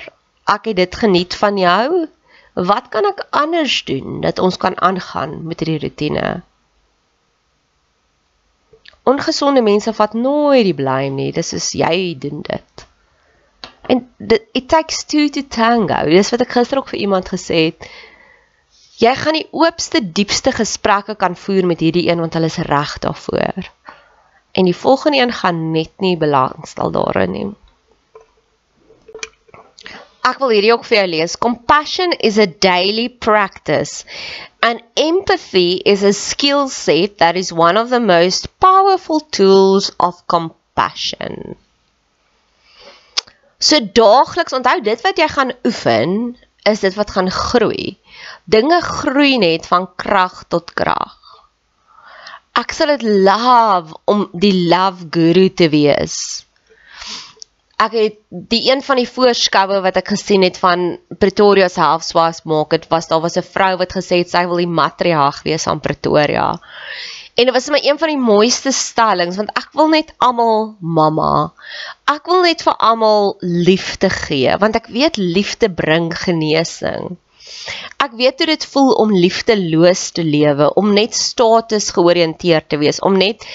ek 0.50 0.72
het 0.72 0.76
dit 0.76 0.96
geniet 0.96 1.36
van 1.36 1.58
jou. 1.58 2.08
Wat 2.54 2.90
kan 2.94 3.06
ek 3.10 3.26
anders 3.30 3.84
doen 3.88 4.22
dat 4.22 4.40
ons 4.40 4.58
kan 4.58 4.78
aangaan 4.82 5.40
met 5.48 5.60
hierdie 5.60 5.90
rotine? 5.90 6.42
Ongesonde 9.04 9.62
mense 9.62 9.94
vat 9.94 10.14
nooit 10.14 10.64
die 10.64 10.78
blame 10.78 11.16
nie. 11.18 11.32
Dis 11.32 11.54
is 11.54 11.72
jy 11.76 12.16
doen 12.20 12.44
dit. 12.46 12.86
En 13.92 14.06
dit 14.18 14.46
it 14.54 14.70
takes 14.70 15.04
two 15.06 15.30
to 15.30 15.44
tango. 15.48 16.04
Dis 16.08 16.32
wat 16.32 16.46
ek 16.46 16.56
gister 16.56 16.80
ook 16.80 16.94
vir 16.94 17.00
iemand 17.04 17.32
gesê 17.34 17.66
het. 17.72 17.90
Jy 19.02 19.16
gaan 19.20 19.36
die 19.36 19.50
oopste, 19.52 20.00
diepste 20.00 20.54
gesprekke 20.54 21.16
kan 21.20 21.36
voer 21.36 21.66
met 21.68 21.82
hierdie 21.84 22.06
een 22.08 22.22
want 22.22 22.38
hulle 22.38 22.52
is 22.52 22.62
reg 22.70 23.00
daarvoor. 23.04 23.72
En 24.54 24.70
die 24.70 24.78
volgende 24.78 25.18
een 25.18 25.34
gaan 25.34 25.72
net 25.72 25.92
nie 25.98 26.16
belangstel 26.18 26.94
daarin 26.94 27.32
nie. 27.32 27.50
Ek 30.24 30.39
wil 30.39 30.53
hierdie 30.56 30.72
ook 30.72 30.86
vir 30.88 31.01
jou 31.01 31.08
lees. 31.12 31.34
Compassion 31.36 32.13
is 32.24 32.38
a 32.39 32.48
daily 32.48 33.10
practice 33.10 34.06
and 34.63 34.80
empathy 34.96 35.82
is 35.84 36.03
a 36.03 36.13
skill 36.13 36.70
set 36.70 37.18
that 37.20 37.36
is 37.36 37.51
one 37.51 37.75
of 37.77 37.89
the 37.89 38.00
most 38.00 38.48
powerful 38.60 39.20
tools 39.20 39.92
of 40.00 40.22
compassion. 40.27 41.58
So 43.60 43.82
daagliks 44.00 44.56
onthou 44.56 44.80
dit 44.86 45.03
wat 45.03 45.20
jy 45.20 45.27
gaan 45.34 45.51
oefen 45.68 46.15
is 46.72 46.86
dit 46.86 46.96
wat 46.96 47.12
gaan 47.18 47.32
groei. 47.32 47.98
Dinge 48.48 48.80
groei 48.80 49.36
net 49.44 49.68
van 49.68 49.89
krag 50.00 50.46
tot 50.48 50.72
krag. 50.72 51.20
Ek 52.63 52.72
sal 52.72 52.96
dit 52.96 53.03
love 53.27 54.00
om 54.08 54.30
die 54.39 54.56
love 54.72 55.12
guru 55.12 55.50
te 55.51 55.68
wees 55.74 56.46
ek 57.82 57.96
het 57.98 58.20
die 58.30 58.62
een 58.70 58.84
van 58.86 59.00
die 59.01 59.10
voorskoue 59.10 59.82
wat 59.84 59.98
ek 60.00 60.13
gesien 60.13 60.46
het 60.46 60.60
van 60.62 60.86
Pretoria 61.20 61.68
se 61.72 61.82
halfswas 61.82 62.44
maak 62.50 62.75
dit 62.75 62.86
was 62.92 63.10
daar 63.10 63.24
was 63.24 63.38
'n 63.38 63.50
vrou 63.56 63.77
wat 63.77 63.96
gesê 63.98 64.22
het 64.22 64.30
sy 64.30 64.46
wil 64.46 64.62
die 64.62 64.70
matriarg 64.80 65.42
wees 65.44 65.68
aan 65.68 65.80
Pretoria. 65.80 66.60
En 67.36 67.46
dit 67.46 67.53
was 67.53 67.70
my 67.70 67.80
een 67.82 67.98
van 67.98 68.10
die 68.10 68.22
mooiste 68.22 68.72
stellings 68.72 69.36
want 69.36 69.50
ek 69.58 69.70
wil 69.74 69.89
net 69.89 70.13
almal 70.18 70.75
mamma. 70.80 71.53
Ek 72.06 72.25
wil 72.25 72.44
net 72.44 72.62
vir 72.62 72.75
almal 72.77 73.36
liefde 73.42 74.10
gee 74.10 74.58
want 74.58 74.75
ek 74.75 74.88
weet 74.88 75.18
liefde 75.18 75.70
bring 75.70 76.13
genesing. 76.13 77.18
Ek 77.98 78.12
weet 78.20 78.38
hoe 78.42 78.48
dit 78.48 78.65
voel 78.65 78.92
om 79.03 79.12
liefdeloos 79.15 80.12
te 80.12 80.24
lewe, 80.24 80.74
om 80.80 80.94
net 80.94 81.15
status 81.15 81.92
georiënteerd 81.96 82.70
te 82.70 82.77
wees, 82.82 83.00
om 83.00 83.18
net 83.18 83.46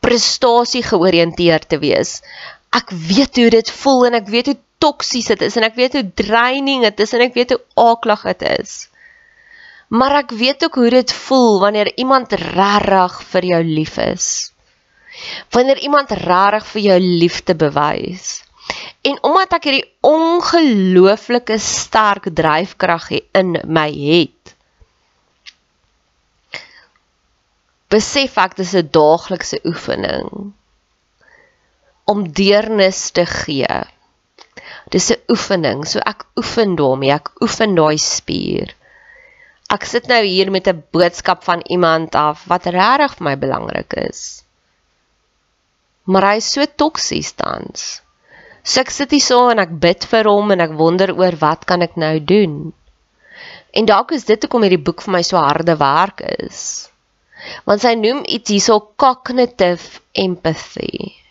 prestasie 0.00 0.82
georiënteerd 0.86 1.68
te 1.68 1.78
wees 1.82 2.20
ek 2.76 2.90
weet 2.90 3.38
hoe 3.40 3.50
dit 3.54 3.70
voel 3.80 4.06
en 4.08 4.18
ek 4.18 4.28
weet 4.32 4.50
hoe 4.52 4.58
toksies 4.82 5.30
dit 5.32 5.44
is 5.46 5.56
en 5.56 5.66
ek 5.66 5.76
weet 5.78 5.96
hoe 5.98 6.04
draining 6.20 6.84
dit 6.84 7.02
is 7.04 7.14
en 7.16 7.24
ek 7.24 7.36
weet 7.36 7.54
hoe 7.54 7.62
aaklig 7.88 8.24
dit 8.32 8.44
is. 8.56 8.74
Maar 9.88 10.18
ek 10.24 10.34
weet 10.34 10.66
ook 10.66 10.80
hoe 10.80 10.90
dit 10.90 11.12
voel 11.26 11.60
wanneer 11.62 11.92
iemand 11.96 12.32
regtig 12.32 13.20
vir 13.32 13.48
jou 13.52 13.62
lief 13.68 13.96
is. 14.02 14.26
Wanneer 15.54 15.78
iemand 15.86 16.10
regtig 16.10 16.66
vir 16.72 16.82
jou 16.88 16.98
liefde 17.00 17.54
bewys. 17.54 18.42
En 19.06 19.18
omdat 19.22 19.54
ek 19.60 19.68
hierdie 19.68 19.86
ongelooflike 20.04 21.58
sterk 21.62 22.26
dryfkrag 22.34 23.12
in 23.14 23.54
my 23.62 23.86
het, 23.94 24.54
besef 27.94 28.34
ek 28.42 28.58
dis 28.58 28.74
'n 28.74 28.90
daaglikse 28.90 29.62
oefening 29.70 30.50
om 32.06 32.24
deernis 32.32 33.10
te 33.10 33.26
gee. 33.26 33.78
Dis 34.94 35.10
'n 35.10 35.22
oefening, 35.34 35.84
so 35.86 35.98
ek 35.98 36.24
oefen 36.38 36.76
daarmee, 36.78 37.12
ek 37.14 37.30
oefen 37.42 37.74
daai 37.74 37.98
spier. 37.98 38.74
Ek 39.74 39.84
sit 39.84 40.06
nou 40.06 40.22
hier 40.22 40.50
met 40.54 40.68
'n 40.68 40.84
boodskap 40.94 41.42
van 41.44 41.60
iemand 41.66 42.14
af 42.14 42.44
wat 42.46 42.66
regtig 42.66 43.16
vir 43.18 43.24
my 43.28 43.36
belangrik 43.36 43.92
is. 44.08 44.44
Maar 46.04 46.22
hy 46.30 46.36
is 46.36 46.52
so 46.52 46.64
toksies 46.66 47.32
tans. 47.34 48.02
So 48.62 48.80
ek 48.80 48.90
sit 48.90 49.10
hier 49.10 49.20
so 49.20 49.50
en 49.50 49.58
ek 49.58 49.74
bid 49.80 50.04
vir 50.04 50.24
hom 50.30 50.50
en 50.54 50.60
ek 50.60 50.78
wonder 50.78 51.10
oor 51.18 51.34
wat 51.42 51.66
kan 51.66 51.82
ek 51.82 51.96
nou 51.96 52.20
doen? 52.20 52.72
En 53.74 53.84
dalk 53.84 54.12
is 54.12 54.24
dit 54.24 54.42
hoekom 54.42 54.62
hierdie 54.62 54.84
boek 54.86 55.02
vir 55.02 55.12
my 55.18 55.22
so 55.22 55.36
harde 55.36 55.76
werk 55.76 56.22
is. 56.38 56.88
Want 57.66 57.82
sy 57.82 57.94
noem 57.98 58.22
iets 58.24 58.50
hierso 58.54 58.80
cognitive 58.96 60.00
empathy. 60.14 61.25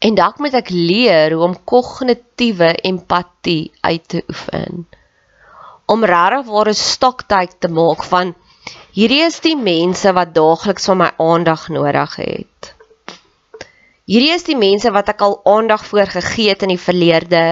En 0.00 0.14
dalk 0.16 0.38
moet 0.40 0.54
ek 0.56 0.70
leer 0.72 1.34
hoe 1.36 1.42
om 1.44 1.58
kognitiewe 1.68 2.70
empatie 2.88 3.68
uit 3.84 4.06
te 4.08 4.22
oefen. 4.32 4.86
Om 5.92 6.06
regtig 6.08 6.46
ware 6.48 6.72
stoktyd 6.72 7.58
te 7.60 7.68
maak 7.68 8.06
van 8.08 8.32
hierdie 8.96 9.20
is 9.26 9.36
die 9.44 9.58
mense 9.60 10.14
wat 10.16 10.32
daagliks 10.32 10.88
van 10.88 11.02
my 11.02 11.10
aandag 11.20 11.68
nodig 11.76 12.16
het. 12.22 12.72
Hierdie 14.08 14.32
is 14.38 14.48
die 14.48 14.56
mense 14.56 14.88
wat 14.96 15.12
ek 15.12 15.20
al 15.28 15.36
aandag 15.44 15.84
voor 15.92 16.08
gegee 16.16 16.48
het 16.54 16.64
in 16.64 16.72
die 16.72 16.80
verlede 16.80 17.44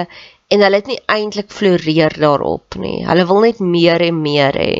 en 0.49 0.65
hulle 0.65 0.81
het 0.81 0.89
nie 0.89 1.01
eintlik 1.05 1.53
floreer 1.53 2.17
daarop 2.17 2.81
nie. 2.81 3.05
Hulle 3.05 3.29
wil 3.29 3.45
net 3.45 3.61
meer 3.61 4.09
en 4.09 4.23
meer 4.25 4.57
hê. 4.57 4.77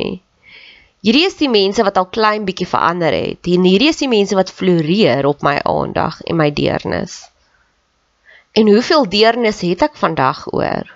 Hierdie 1.05 1.27
is 1.29 1.37
die 1.37 1.53
mense 1.53 1.85
wat 1.85 2.01
al 2.01 2.09
klein 2.09 2.49
bietjie 2.49 2.67
verander 2.67 3.13
het. 3.13 3.45
En 3.45 3.63
hierdie 3.63 3.93
is 3.93 4.01
die 4.01 4.09
mense 4.09 4.35
wat 4.35 4.49
floreer 4.49 5.29
op 5.29 5.45
my 5.45 5.59
aandag 5.63 6.23
en 6.25 6.41
my 6.41 6.49
deernis. 6.49 7.28
En 8.51 8.67
hoeveel 8.67 9.09
deernis 9.09 9.61
het 9.61 9.85
ek 9.85 9.95
vandag 9.97 10.47
oor? 10.53 10.89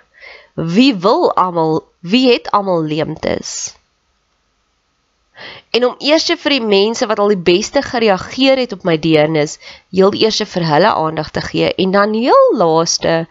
Wie 0.54 0.94
wil 0.94 1.30
almal, 1.34 1.82
wie 2.00 2.32
het 2.32 2.50
almal 2.50 2.82
leemtes? 2.82 3.74
En 5.74 5.86
om 5.86 5.94
eers 5.98 6.26
vir 6.30 6.56
die 6.56 6.62
mense 6.62 7.06
wat 7.10 7.18
al 7.18 7.32
die 7.34 7.44
beste 7.46 7.82
gereageer 7.82 8.60
het 8.62 8.72
op 8.76 8.84
my 8.86 8.94
deernis, 8.98 9.58
heel 9.90 10.14
eers 10.14 10.42
vir 10.50 10.66
hulle 10.68 10.92
aandag 10.94 11.30
te 11.34 11.42
gee 11.42 11.72
en 11.74 11.94
dan 11.94 12.14
heel 12.14 12.54
laaste, 12.54 13.24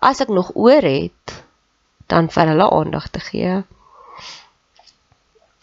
as 0.00 0.20
ek 0.24 0.32
nog 0.32 0.54
oor 0.54 0.84
het, 0.84 1.36
dan 2.08 2.30
vir 2.32 2.52
hulle 2.52 2.70
aandag 2.70 3.10
te 3.12 3.20
gee. 3.20 3.60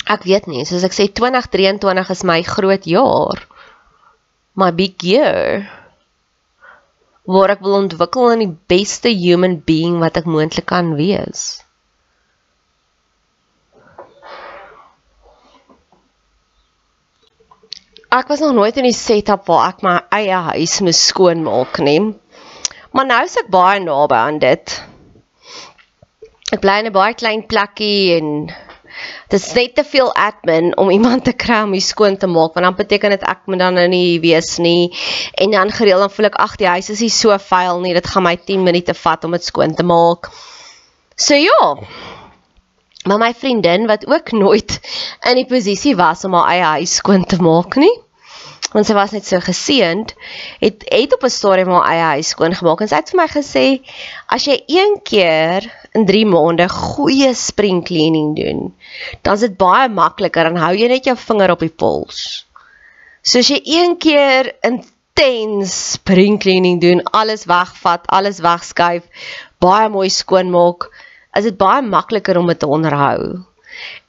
Ek 0.07 0.23
weet 0.23 0.45
nie, 0.47 0.65
soos 0.65 0.85
ek 0.87 0.93
sê 0.95 1.09
2023 1.09 2.13
is 2.13 2.23
my 2.23 2.41
groot 2.45 2.85
jaar. 2.85 3.41
My 4.53 4.69
big 4.73 5.01
year 5.03 5.65
waar 7.27 7.51
ek 7.57 7.63
wil 7.65 7.75
ontwikkel 7.81 8.29
in 8.33 8.43
die 8.45 8.53
beste 8.71 9.11
human 9.11 9.57
being 9.67 9.97
wat 10.03 10.15
ek 10.21 10.27
moontlik 10.31 10.67
kan 10.71 10.93
wees. 10.95 11.47
Ek 18.07 18.29
was 18.31 18.39
nog 18.39 18.53
nooit 18.55 18.77
in 18.79 18.87
die 18.87 18.95
setup 18.95 19.43
waar 19.51 19.73
ek 19.73 19.83
my 19.83 19.97
eie 20.15 20.37
huis 20.53 20.77
moes 20.87 21.01
skoonmaak 21.09 21.81
nie. 21.83 21.99
Maar 22.95 23.09
nou 23.09 23.19
is 23.27 23.35
ek 23.43 23.51
baie 23.51 23.81
naby 23.83 24.15
aan 24.15 24.39
dit. 24.39 24.77
Ek 26.55 26.63
bly 26.63 26.77
in 26.79 26.87
'n 26.87 26.95
baie 26.95 27.13
klein 27.19 27.43
plekkie 27.51 28.15
en 28.15 28.31
Dit 29.27 29.41
is 29.41 29.53
net 29.53 29.75
te 29.75 29.83
veel 29.83 30.13
admin 30.15 30.71
om 30.77 30.89
iemand 30.89 31.23
te 31.27 31.33
kry 31.35 31.61
om 31.65 31.73
dit 31.75 31.83
skoon 31.83 32.17
te 32.17 32.29
maak 32.31 32.55
want 32.55 32.65
dan 32.65 32.77
beteken 32.77 33.15
dit 33.15 33.25
ek 33.27 33.43
moet 33.45 33.59
dan 33.59 33.75
nou 33.75 33.87
nie 33.91 34.19
wees 34.23 34.55
nie 34.63 34.93
en 35.35 35.51
dan 35.51 35.71
gereeld 35.71 36.05
dan 36.05 36.13
voel 36.15 36.29
ek 36.29 36.39
ag 36.45 36.55
die 36.61 36.69
huis 36.71 36.89
is 36.93 37.03
nie 37.03 37.11
so 37.11 37.35
vuil 37.49 37.81
nie 37.83 37.93
dit 37.97 38.07
gaan 38.07 38.23
my 38.23 38.37
10 38.37 38.63
minute 38.63 38.95
vat 38.95 39.27
om 39.27 39.35
dit 39.35 39.43
skoon 39.43 39.75
te 39.75 39.83
maak. 39.83 40.31
So 41.15 41.35
ja. 41.35 41.75
Maar 43.07 43.19
my 43.19 43.33
vriendin 43.33 43.87
wat 43.87 44.07
ook 44.07 44.31
nooit 44.31 44.79
in 45.29 45.39
die 45.39 45.47
posisie 45.47 45.95
was 45.95 46.23
om 46.27 46.35
haar 46.35 46.51
eie 46.55 46.67
huis 46.77 46.99
skoon 47.01 47.25
te 47.25 47.39
maak 47.43 47.75
nie 47.75 47.93
want 48.73 48.87
sy 48.87 48.95
was 48.97 49.13
net 49.15 49.25
so 49.27 49.39
geseënd 49.43 50.13
het 50.61 50.83
het 50.91 51.13
op 51.15 51.23
'n 51.23 51.33
stadium 51.33 51.71
haar 51.75 51.87
eie 51.91 52.07
huis 52.15 52.31
skoon 52.35 52.55
gemaak 52.55 52.81
en 52.81 52.89
sy 52.91 52.99
het 52.99 53.11
vir 53.11 53.21
my 53.21 53.27
gesê 53.31 53.65
as 54.35 54.47
jy 54.47 54.57
een 54.67 54.99
keer 55.03 55.69
in 55.93 56.05
3 56.05 56.25
maande 56.25 56.67
goeie 56.69 57.33
spring 57.33 57.83
cleaning 57.85 58.35
doen 58.35 58.73
dan 59.21 59.33
is 59.33 59.45
dit 59.47 59.57
baie 59.57 59.89
makliker 59.89 60.43
dan 60.43 60.61
hou 60.61 60.73
jy 60.75 60.87
net 60.87 61.05
jou 61.05 61.15
vinger 61.15 61.51
op 61.51 61.59
die 61.59 61.73
pols. 61.83 62.45
So 63.23 63.39
as 63.39 63.49
jy 63.49 63.61
een 63.63 63.97
keer 63.97 64.53
intens 64.61 65.91
spring 65.93 66.39
cleaning 66.39 66.81
doen 66.81 67.03
alles 67.11 67.45
wegvat 67.45 68.07
alles 68.07 68.39
wegskuif 68.39 69.03
baie 69.59 69.89
mooi 69.89 70.09
skoon 70.09 70.51
maak 70.51 70.89
is 71.37 71.43
dit 71.43 71.57
baie 71.57 71.81
makliker 71.81 72.37
om 72.37 72.47
dit 72.47 72.59
te 72.59 72.67
onderhou. 72.67 73.43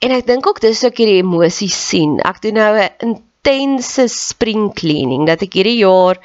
En 0.01 0.11
ek 0.11 0.27
dink 0.27 0.47
ook 0.47 0.61
dis 0.61 0.85
ook 0.85 0.97
hierdie 0.97 1.23
emosies 1.23 1.77
sien. 1.89 2.21
Ek 2.25 2.41
doen 2.43 2.55
nou 2.55 2.73
'n 2.81 3.17
intense 3.55 4.09
spring 4.13 4.73
cleaning 4.75 5.27
dat 5.29 5.43
ek 5.47 5.59
hierdie 5.59 5.81
jaar 5.81 6.21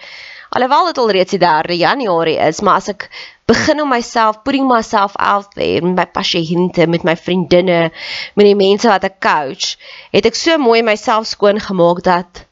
alhoewel 0.54 0.92
dit 0.92 1.00
al 1.02 1.12
reeds 1.18 1.34
die 1.34 1.42
3 1.42 1.78
Januarie 1.78 2.38
is, 2.38 2.62
maar 2.62 2.82
as 2.82 2.92
ek 2.94 3.08
begin 3.50 3.82
om 3.82 3.90
myself 3.90 4.44
putting 4.46 4.68
myself 4.70 5.16
out 5.18 5.50
there 5.58 5.82
met 5.82 5.98
my 5.98 6.06
pasiënte, 6.06 6.88
met 6.88 7.04
my 7.04 7.16
vriendinne, 7.18 7.92
met 8.38 8.48
die 8.48 8.58
mense 8.58 8.88
wat 8.88 9.08
ek 9.10 9.20
coach, 9.24 9.76
het 10.14 10.30
ek 10.30 10.38
so 10.38 10.58
mooi 10.62 10.82
myself 10.86 11.28
skoon 11.28 11.60
gemaak 11.60 12.04
dat 12.06 12.46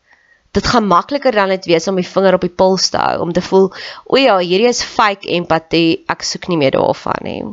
dit 0.51 0.67
gaan 0.67 0.87
makliker 0.87 1.31
dan 1.31 1.53
dit 1.53 1.69
wees 1.71 1.87
om 1.87 1.95
my 1.95 2.03
vinger 2.03 2.35
op 2.35 2.43
die 2.43 2.51
puls 2.51 2.89
te 2.91 2.99
hou 2.99 3.21
om 3.23 3.31
te 3.31 3.43
voel 3.45 3.69
o 4.05 4.19
ja, 4.19 4.35
hierdie 4.41 4.67
is 4.67 4.83
fake 4.83 5.29
empatie, 5.37 6.01
ek 6.11 6.25
soek 6.27 6.49
nie 6.51 6.59
meer 6.59 6.75
daarvan 6.75 7.23
nie. 7.23 7.43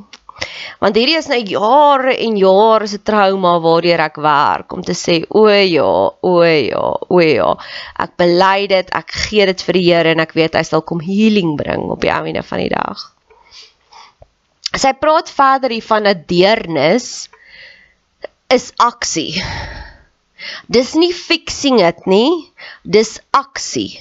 Want 0.79 0.94
hierdie 0.98 1.16
is 1.18 1.27
nou 1.31 1.38
jare 1.42 2.14
en 2.22 2.37
jare 2.38 2.87
se 2.87 3.01
trauma 3.03 3.57
waardeur 3.62 4.03
ek 4.05 4.20
werk 4.22 4.74
om 4.77 4.85
te 4.87 4.94
sê 4.94 5.20
o 5.35 5.46
ja, 5.51 5.88
o 6.22 6.35
ja, 6.44 6.85
o 7.11 7.20
ja. 7.24 7.48
Ek 7.98 8.14
bely 8.20 8.68
dit, 8.70 8.92
ek 8.94 9.16
gee 9.27 9.46
dit 9.51 9.64
vir 9.66 9.79
die 9.79 9.87
Here 9.88 10.12
en 10.14 10.22
ek 10.22 10.37
weet 10.38 10.59
hy 10.59 10.62
sal 10.66 10.85
kom 10.87 11.03
healing 11.03 11.57
bring 11.59 11.88
op 11.90 12.05
die 12.05 12.12
einde 12.14 12.44
van 12.46 12.62
die 12.62 12.70
dag. 12.70 13.09
Sy 14.79 14.92
praat 15.01 15.33
verder 15.33 15.74
hier 15.74 15.87
van 15.88 16.07
'n 16.07 16.24
deernis 16.29 17.29
is 18.53 18.70
aksie. 18.79 19.42
Dis 20.68 20.94
nie 20.94 21.12
fixing 21.12 21.81
dit 21.83 22.07
nie, 22.07 22.31
dis 22.85 23.18
aksie. 23.35 23.98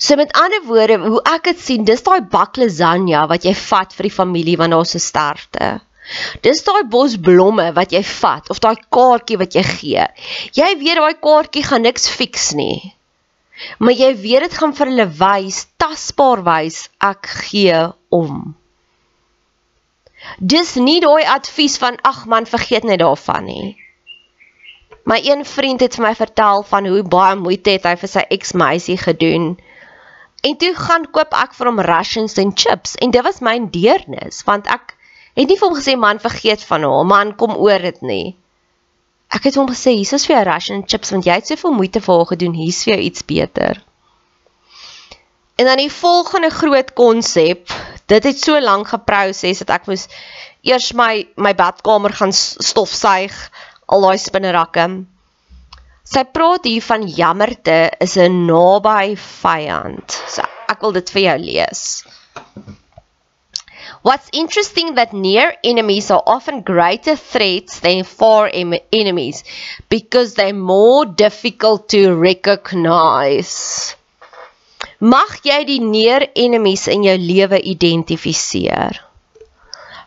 So 0.00 0.16
met 0.16 0.32
ander 0.32 0.62
woorde, 0.64 0.96
hoe 1.04 1.20
ek 1.28 1.50
dit 1.50 1.58
sien, 1.60 1.84
dis 1.84 2.00
daai 2.06 2.22
bak 2.32 2.56
lasagne 2.56 3.26
wat 3.28 3.44
jy 3.44 3.52
vat 3.66 3.92
vir 3.92 4.08
die 4.08 4.14
familie 4.14 4.56
wanneer 4.56 4.80
ons 4.80 4.94
se 4.96 5.00
sterfte. 5.04 5.74
Dis 6.46 6.64
daai 6.64 6.86
bos 6.88 7.18
blomme 7.20 7.66
wat 7.76 7.92
jy 7.92 8.00
vat 8.08 8.48
of 8.50 8.62
daai 8.64 8.80
kaartjie 8.96 9.36
wat 9.42 9.58
jy 9.58 9.64
gee. 9.66 10.06
Jy 10.56 10.70
weet 10.80 11.02
daai 11.02 11.20
kaartjie 11.26 11.66
gaan 11.68 11.84
niks 11.84 12.08
fix 12.08 12.48
nie. 12.56 12.94
Maar 13.78 13.98
jy 13.98 14.10
weet 14.22 14.46
dit 14.48 14.56
gaan 14.56 14.72
vir 14.78 14.88
hulle 14.88 15.08
wys, 15.20 15.66
tasbaar 15.76 16.46
wys 16.48 16.86
ek 17.10 17.28
gee 17.50 17.84
om. 18.08 18.40
Dis 20.40 20.78
nie 20.80 20.98
daai 21.04 21.28
advies 21.28 21.76
van 21.80 22.00
ag 22.08 22.24
man, 22.24 22.48
vergeet 22.48 22.88
net 22.88 23.04
daarvan 23.04 23.44
nie. 23.52 23.76
My 25.04 25.20
een 25.24 25.44
vriend 25.44 25.84
het 25.84 25.96
vir 25.96 26.08
my 26.08 26.14
vertel 26.16 26.64
van 26.72 26.88
hoe 26.88 27.02
baie 27.04 27.36
moeite 27.36 27.76
het 27.76 27.84
hy 27.88 27.98
vir 28.00 28.10
sy 28.16 28.24
eksmeisie 28.32 28.96
gedoen 29.00 29.58
En 30.40 30.56
toe 30.56 30.72
gaan 30.76 31.04
koop 31.12 31.34
ek 31.36 31.52
vir 31.58 31.68
hom 31.68 31.82
rations 31.84 32.38
en 32.40 32.54
chips 32.56 32.96
en 33.04 33.12
dit 33.12 33.24
was 33.24 33.42
my 33.44 33.58
deernis 33.74 34.40
want 34.48 34.70
ek 34.72 34.94
het 35.36 35.48
nie 35.48 35.56
vir 35.56 35.68
hom 35.68 35.76
gesê 35.76 35.96
man 36.00 36.22
vergeet 36.22 36.64
van 36.68 36.86
hom 36.88 37.12
man 37.12 37.34
kom 37.42 37.56
oor 37.56 37.84
dit 37.84 38.00
nie. 38.02 38.26
Ek 39.30 39.44
het 39.46 39.58
hom 39.60 39.68
gesê 39.70 39.94
hier 39.94 40.16
is 40.16 40.26
vir 40.26 40.36
jou 40.36 40.44
ration 40.48 40.80
en 40.80 40.88
chips 40.88 41.12
want 41.14 41.28
jy 41.28 41.36
het 41.38 41.52
soveel 41.52 41.76
moeite 41.76 42.02
vir 42.02 42.16
haar 42.16 42.30
gedoen 42.32 42.56
hier's 42.56 42.80
vir 42.86 42.96
jou 42.96 43.02
iets 43.10 43.26
beter. 43.28 43.82
En 45.60 45.68
dan 45.68 45.76
die 45.76 45.92
volgende 45.92 46.48
groot 46.50 46.92
konsep, 46.96 47.68
dit 48.08 48.24
het 48.24 48.38
so 48.40 48.56
lank 48.60 48.88
geproses 48.88 49.60
dat 49.60 49.74
ek 49.76 49.90
moes 49.90 50.06
eers 50.64 50.92
my 50.96 51.26
my 51.36 51.52
badkamer 51.54 52.16
gaan 52.16 52.32
stofsuig 52.32 53.36
al 53.86 54.06
daai 54.06 54.18
spinnerakke. 54.18 54.86
Sy 56.04 56.24
praat 56.24 56.64
hier 56.64 56.82
van 56.82 57.06
jammerte 57.06 57.90
is 58.00 58.16
'n 58.16 58.46
naby 58.46 59.16
vyand. 59.16 60.10
So 60.28 60.42
ek 60.68 60.80
wil 60.82 60.92
dit 60.92 61.10
vir 61.10 61.22
jou 61.22 61.38
lees. 61.38 62.04
What's 64.02 64.30
interesting 64.32 64.94
that 64.94 65.12
near 65.12 65.52
enemies 65.62 66.10
are 66.10 66.22
often 66.26 66.62
greater 66.62 67.16
threats 67.16 67.80
than 67.80 68.04
far 68.04 68.50
enemies 68.52 69.44
because 69.90 70.34
they're 70.34 70.54
more 70.54 71.04
difficult 71.04 71.88
to 71.90 72.14
recognize. 72.14 73.94
Mag 75.00 75.40
jy 75.44 75.64
die 75.64 75.80
near 75.84 76.26
enemies 76.34 76.88
in 76.88 77.04
jou 77.04 77.16
lewe 77.18 77.60
identifiseer? 77.60 79.00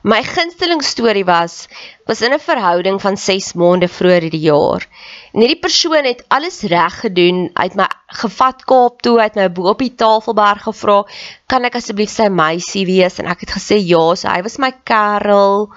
My 0.03 0.21
gunsteling 0.21 0.82
storie 0.82 1.23
was 1.23 1.67
was 2.08 2.21
in 2.21 2.34
'n 2.34 2.39
verhouding 2.39 2.99
van 3.01 3.17
6 3.17 3.53
maande 3.53 3.88
vroeër 3.88 4.29
die 4.29 4.45
jaar 4.49 4.88
En 5.34 5.41
hierdie 5.41 5.58
persoon 5.58 6.06
het 6.06 6.19
alles 6.30 6.60
reg 6.69 7.00
gedoen. 7.02 7.48
Hy 7.58 7.63
het 7.65 7.78
my 7.78 7.88
gevat 8.19 8.60
Kaap 8.69 9.00
toe, 9.02 9.15
hy 9.17 9.26
het 9.32 9.39
my 9.39 9.48
bo 9.50 9.72
op 9.72 9.80
die 9.82 9.96
Tafelberg 9.98 10.62
gevra, 10.67 11.00
"Kan 11.50 11.65
ek 11.65 11.80
asseblief 11.80 12.12
sy 12.13 12.28
meisie 12.30 12.86
wees?" 12.86 13.17
En 13.17 13.26
ek 13.26 13.39
het 13.39 13.56
gesê, 13.58 13.82
"Ja, 13.82 14.13
so 14.15 14.30
hy 14.30 14.43
was 14.43 14.60
my 14.60 14.72
kerel." 14.84 15.72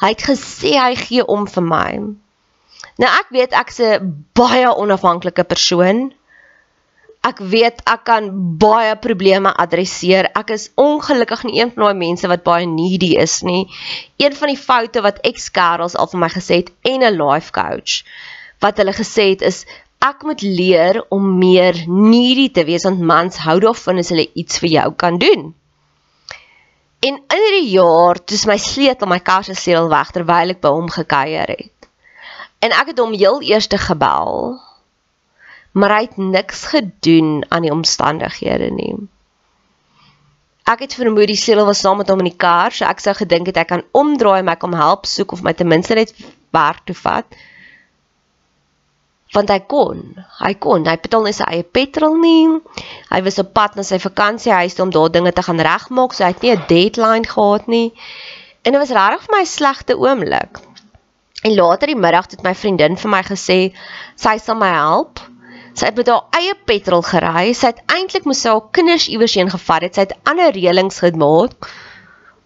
Hy 0.00 0.08
het 0.08 0.22
gesê 0.22 0.78
hy 0.78 0.94
gee 0.94 1.26
om 1.26 1.46
vir 1.46 1.62
my. 1.62 1.98
Nou 2.98 3.10
ek 3.18 3.26
weet 3.30 3.52
ek's 3.52 3.80
'n 3.80 4.26
baie 4.32 4.76
onafhanklike 4.76 5.44
persoon. 5.44 6.14
Ek 7.22 7.38
weet 7.38 7.82
ek 7.86 8.04
kan 8.04 8.30
baie 8.58 8.96
probleme 8.96 9.52
adresseer. 9.56 10.30
Ek 10.34 10.50
is 10.50 10.70
ongelukkig 10.76 11.44
nie 11.44 11.60
een 11.60 11.72
van 11.72 11.84
daai 11.84 11.94
mense 11.94 12.28
wat 12.28 12.44
baie 12.44 12.66
needy 12.66 13.16
is 13.18 13.42
nie. 13.42 13.66
Een 14.18 14.34
van 14.34 14.48
die 14.48 14.56
foute 14.56 15.02
wat 15.02 15.18
ex-kerels 15.20 15.96
al 15.96 16.06
vir 16.06 16.20
my 16.20 16.28
gesê 16.28 16.54
het 16.54 16.70
en 16.82 17.02
'n 17.02 17.18
life 17.18 17.50
coach 17.50 18.04
wat 18.60 18.80
hulle 18.80 18.92
gesê 18.96 19.32
het 19.32 19.42
is 19.46 19.64
ek 20.00 20.24
moet 20.24 20.42
leer 20.42 21.00
om 21.12 21.24
meer 21.38 21.76
needy 21.88 22.48
te 22.52 22.64
wees 22.64 22.86
want 22.88 23.02
mans 23.12 23.40
hou 23.44 23.58
daarvan 23.60 24.00
as 24.00 24.12
hulle 24.12 24.28
iets 24.42 24.60
vir 24.62 24.72
jou 24.76 24.88
kan 25.02 25.18
doen. 25.20 25.50
En 27.00 27.16
in 27.16 27.44
hierdie 27.44 27.70
jaar 27.72 28.20
toe 28.24 28.38
my 28.48 28.56
sleutel 28.60 29.08
my 29.08 29.20
kar 29.24 29.44
se 29.44 29.56
seël 29.56 29.88
weg 29.92 30.12
terwyl 30.16 30.52
ek 30.52 30.60
by 30.64 30.72
hom 30.72 30.88
gekuier 30.92 31.52
het. 31.52 31.88
En 32.60 32.76
ek 32.76 32.92
het 32.92 33.00
hom 33.00 33.16
heel 33.16 33.40
eers 33.40 33.68
gebel. 33.88 34.60
Maar 35.72 35.94
hy 35.96 36.02
het 36.08 36.16
niks 36.18 36.64
gedoen 36.72 37.44
aan 37.48 37.64
die 37.64 37.72
omstandighede 37.72 38.70
nie. 38.74 38.96
Ek 40.68 40.84
het 40.84 40.94
vermoed 40.94 41.30
die 41.30 41.40
seël 41.40 41.64
was 41.64 41.80
saam 41.80 42.00
met 42.00 42.08
hom 42.12 42.20
in 42.20 42.32
die 42.32 42.36
kar, 42.36 42.72
so 42.72 42.84
ek 42.84 43.00
sou 43.00 43.14
gedink 43.16 43.48
het 43.48 43.56
ek 43.56 43.72
kan 43.72 43.86
omdraai 43.96 44.40
en 44.40 44.48
my 44.48 44.56
kom 44.60 44.76
help 44.76 45.08
soek 45.08 45.32
of 45.32 45.44
my 45.46 45.52
ten 45.56 45.68
minste 45.68 45.96
net 45.96 46.12
werk 46.52 46.84
toe 46.84 46.96
vat 46.96 47.40
want 49.34 49.50
hy 49.52 49.60
kon. 49.70 50.00
Hy 50.40 50.54
kon. 50.58 50.86
Hy 50.88 50.96
betaal 51.02 51.26
nie 51.26 51.34
sy 51.36 51.46
eie 51.46 51.62
petrol 51.62 52.16
nie. 52.18 52.58
Hy 53.10 53.20
was 53.26 53.38
op 53.42 53.52
pad 53.54 53.76
na 53.78 53.84
sy 53.86 54.00
vakansiehuis 54.02 54.78
om 54.82 54.90
daar 54.94 55.12
dinge 55.12 55.32
te 55.32 55.44
gaan 55.46 55.62
regmaak, 55.62 56.14
so 56.14 56.24
hy 56.24 56.32
het 56.32 56.42
nie 56.42 56.54
'n 56.56 56.66
deadline 56.68 57.26
gehad 57.26 57.68
nie. 57.68 57.92
En 58.64 58.72
dit 58.72 58.80
was 58.80 58.90
regtig 58.90 59.26
vir 59.26 59.36
my 59.36 59.42
'n 59.42 59.46
slegte 59.46 59.94
oomblik. 59.96 60.60
En 61.42 61.54
later 61.54 61.86
die 61.86 61.96
middag 61.96 62.26
het 62.30 62.42
my 62.42 62.54
vriendin 62.54 62.96
vir 62.96 63.10
my 63.10 63.22
gesê 63.22 63.72
sy 64.16 64.38
sal 64.38 64.56
my 64.56 64.72
help. 64.74 65.20
Sy 65.74 65.86
het 65.86 65.96
met 65.96 66.08
haar 66.08 66.26
eie 66.36 66.54
petrol 66.64 67.02
gery. 67.02 67.52
Sy 67.54 67.66
het 67.66 67.82
eintlik 67.86 68.24
moes 68.24 68.44
haar 68.44 68.60
kinders 68.70 69.08
iewers 69.08 69.34
heen 69.34 69.50
gevat 69.50 69.82
het. 69.82 69.94
Sy 69.94 70.00
het 70.00 70.16
ander 70.24 70.52
reëlings 70.52 70.98
gemaak 70.98 71.70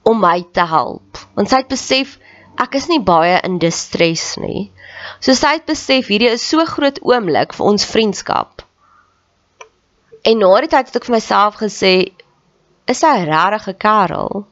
om 0.05 0.21
my 0.21 0.45
te 0.53 0.67
help. 0.69 1.19
Want 1.35 1.49
sy 1.49 1.57
het 1.57 1.69
besef 1.69 2.19
ek 2.61 2.77
is 2.79 2.89
nie 2.89 3.01
baie 3.03 3.41
in 3.43 3.59
distress 3.59 4.37
nie. 4.39 4.71
So 5.21 5.35
sy 5.35 5.57
het 5.59 5.67
besef 5.67 6.09
hierdie 6.11 6.33
is 6.33 6.45
so 6.47 6.65
groot 6.69 7.01
oomblik 7.03 7.55
vir 7.57 7.67
ons 7.67 7.87
vriendskap. 7.89 8.63
En 10.25 10.39
na 10.41 10.53
die 10.65 10.71
tyd 10.73 10.89
het 10.89 10.97
ek 11.01 11.09
vir 11.09 11.17
myself 11.17 11.59
gesê 11.61 11.95
is 12.89 13.03
hy 13.05 13.25
regtig 13.29 13.69
'n 13.69 13.79
kerel? 13.87 14.47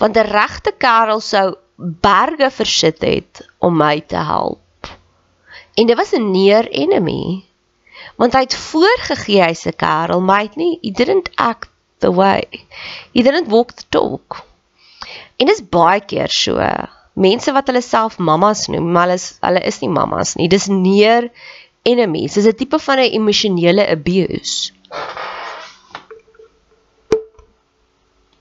Want 0.00 0.16
'n 0.16 0.30
regte 0.30 0.72
kerel 0.72 1.20
sou 1.20 1.56
berge 1.78 2.50
versit 2.50 3.02
het 3.02 3.42
om 3.58 3.76
my 3.76 4.00
te 4.00 4.16
help. 4.16 4.90
En 5.74 5.86
dit 5.86 5.96
was 5.96 6.12
'n 6.12 6.30
near 6.30 6.66
enemy. 6.68 7.44
Want 8.16 8.32
hy 8.32 8.40
het 8.40 8.54
voorgegee 8.54 9.42
hy's 9.42 9.66
'n 9.66 9.76
kerel, 9.76 10.20
maar 10.20 10.38
hy 10.38 10.46
het 10.46 10.56
nie 10.56 10.78
he 10.82 10.90
didn't 10.90 11.30
act 11.36 11.70
the 11.98 12.12
way. 12.12 12.44
He 13.14 13.22
didn't 13.22 13.50
walk 13.50 13.72
the 13.72 13.84
talk. 13.88 14.44
En 15.36 15.46
dit 15.46 15.54
is 15.54 15.68
baie 15.68 16.00
keer 16.00 16.28
so 16.28 16.58
mense 17.26 17.52
wat 17.56 17.70
hulle 17.70 17.82
self 17.84 18.18
mammas 18.18 18.66
noem, 18.72 18.90
maar 18.94 19.08
hulle 19.08 19.18
is 19.20 19.28
hulle 19.46 19.62
is 19.70 19.80
nie 19.82 19.92
mammas 19.98 20.34
nie. 20.38 20.48
Dis 20.54 20.68
neer 20.72 21.30
enemies. 21.92 22.34
Dis 22.38 22.46
'n 22.46 22.56
tipe 22.60 22.78
van 22.86 22.98
'n 23.04 23.12
emosionele 23.18 23.84
abuse. 23.96 24.72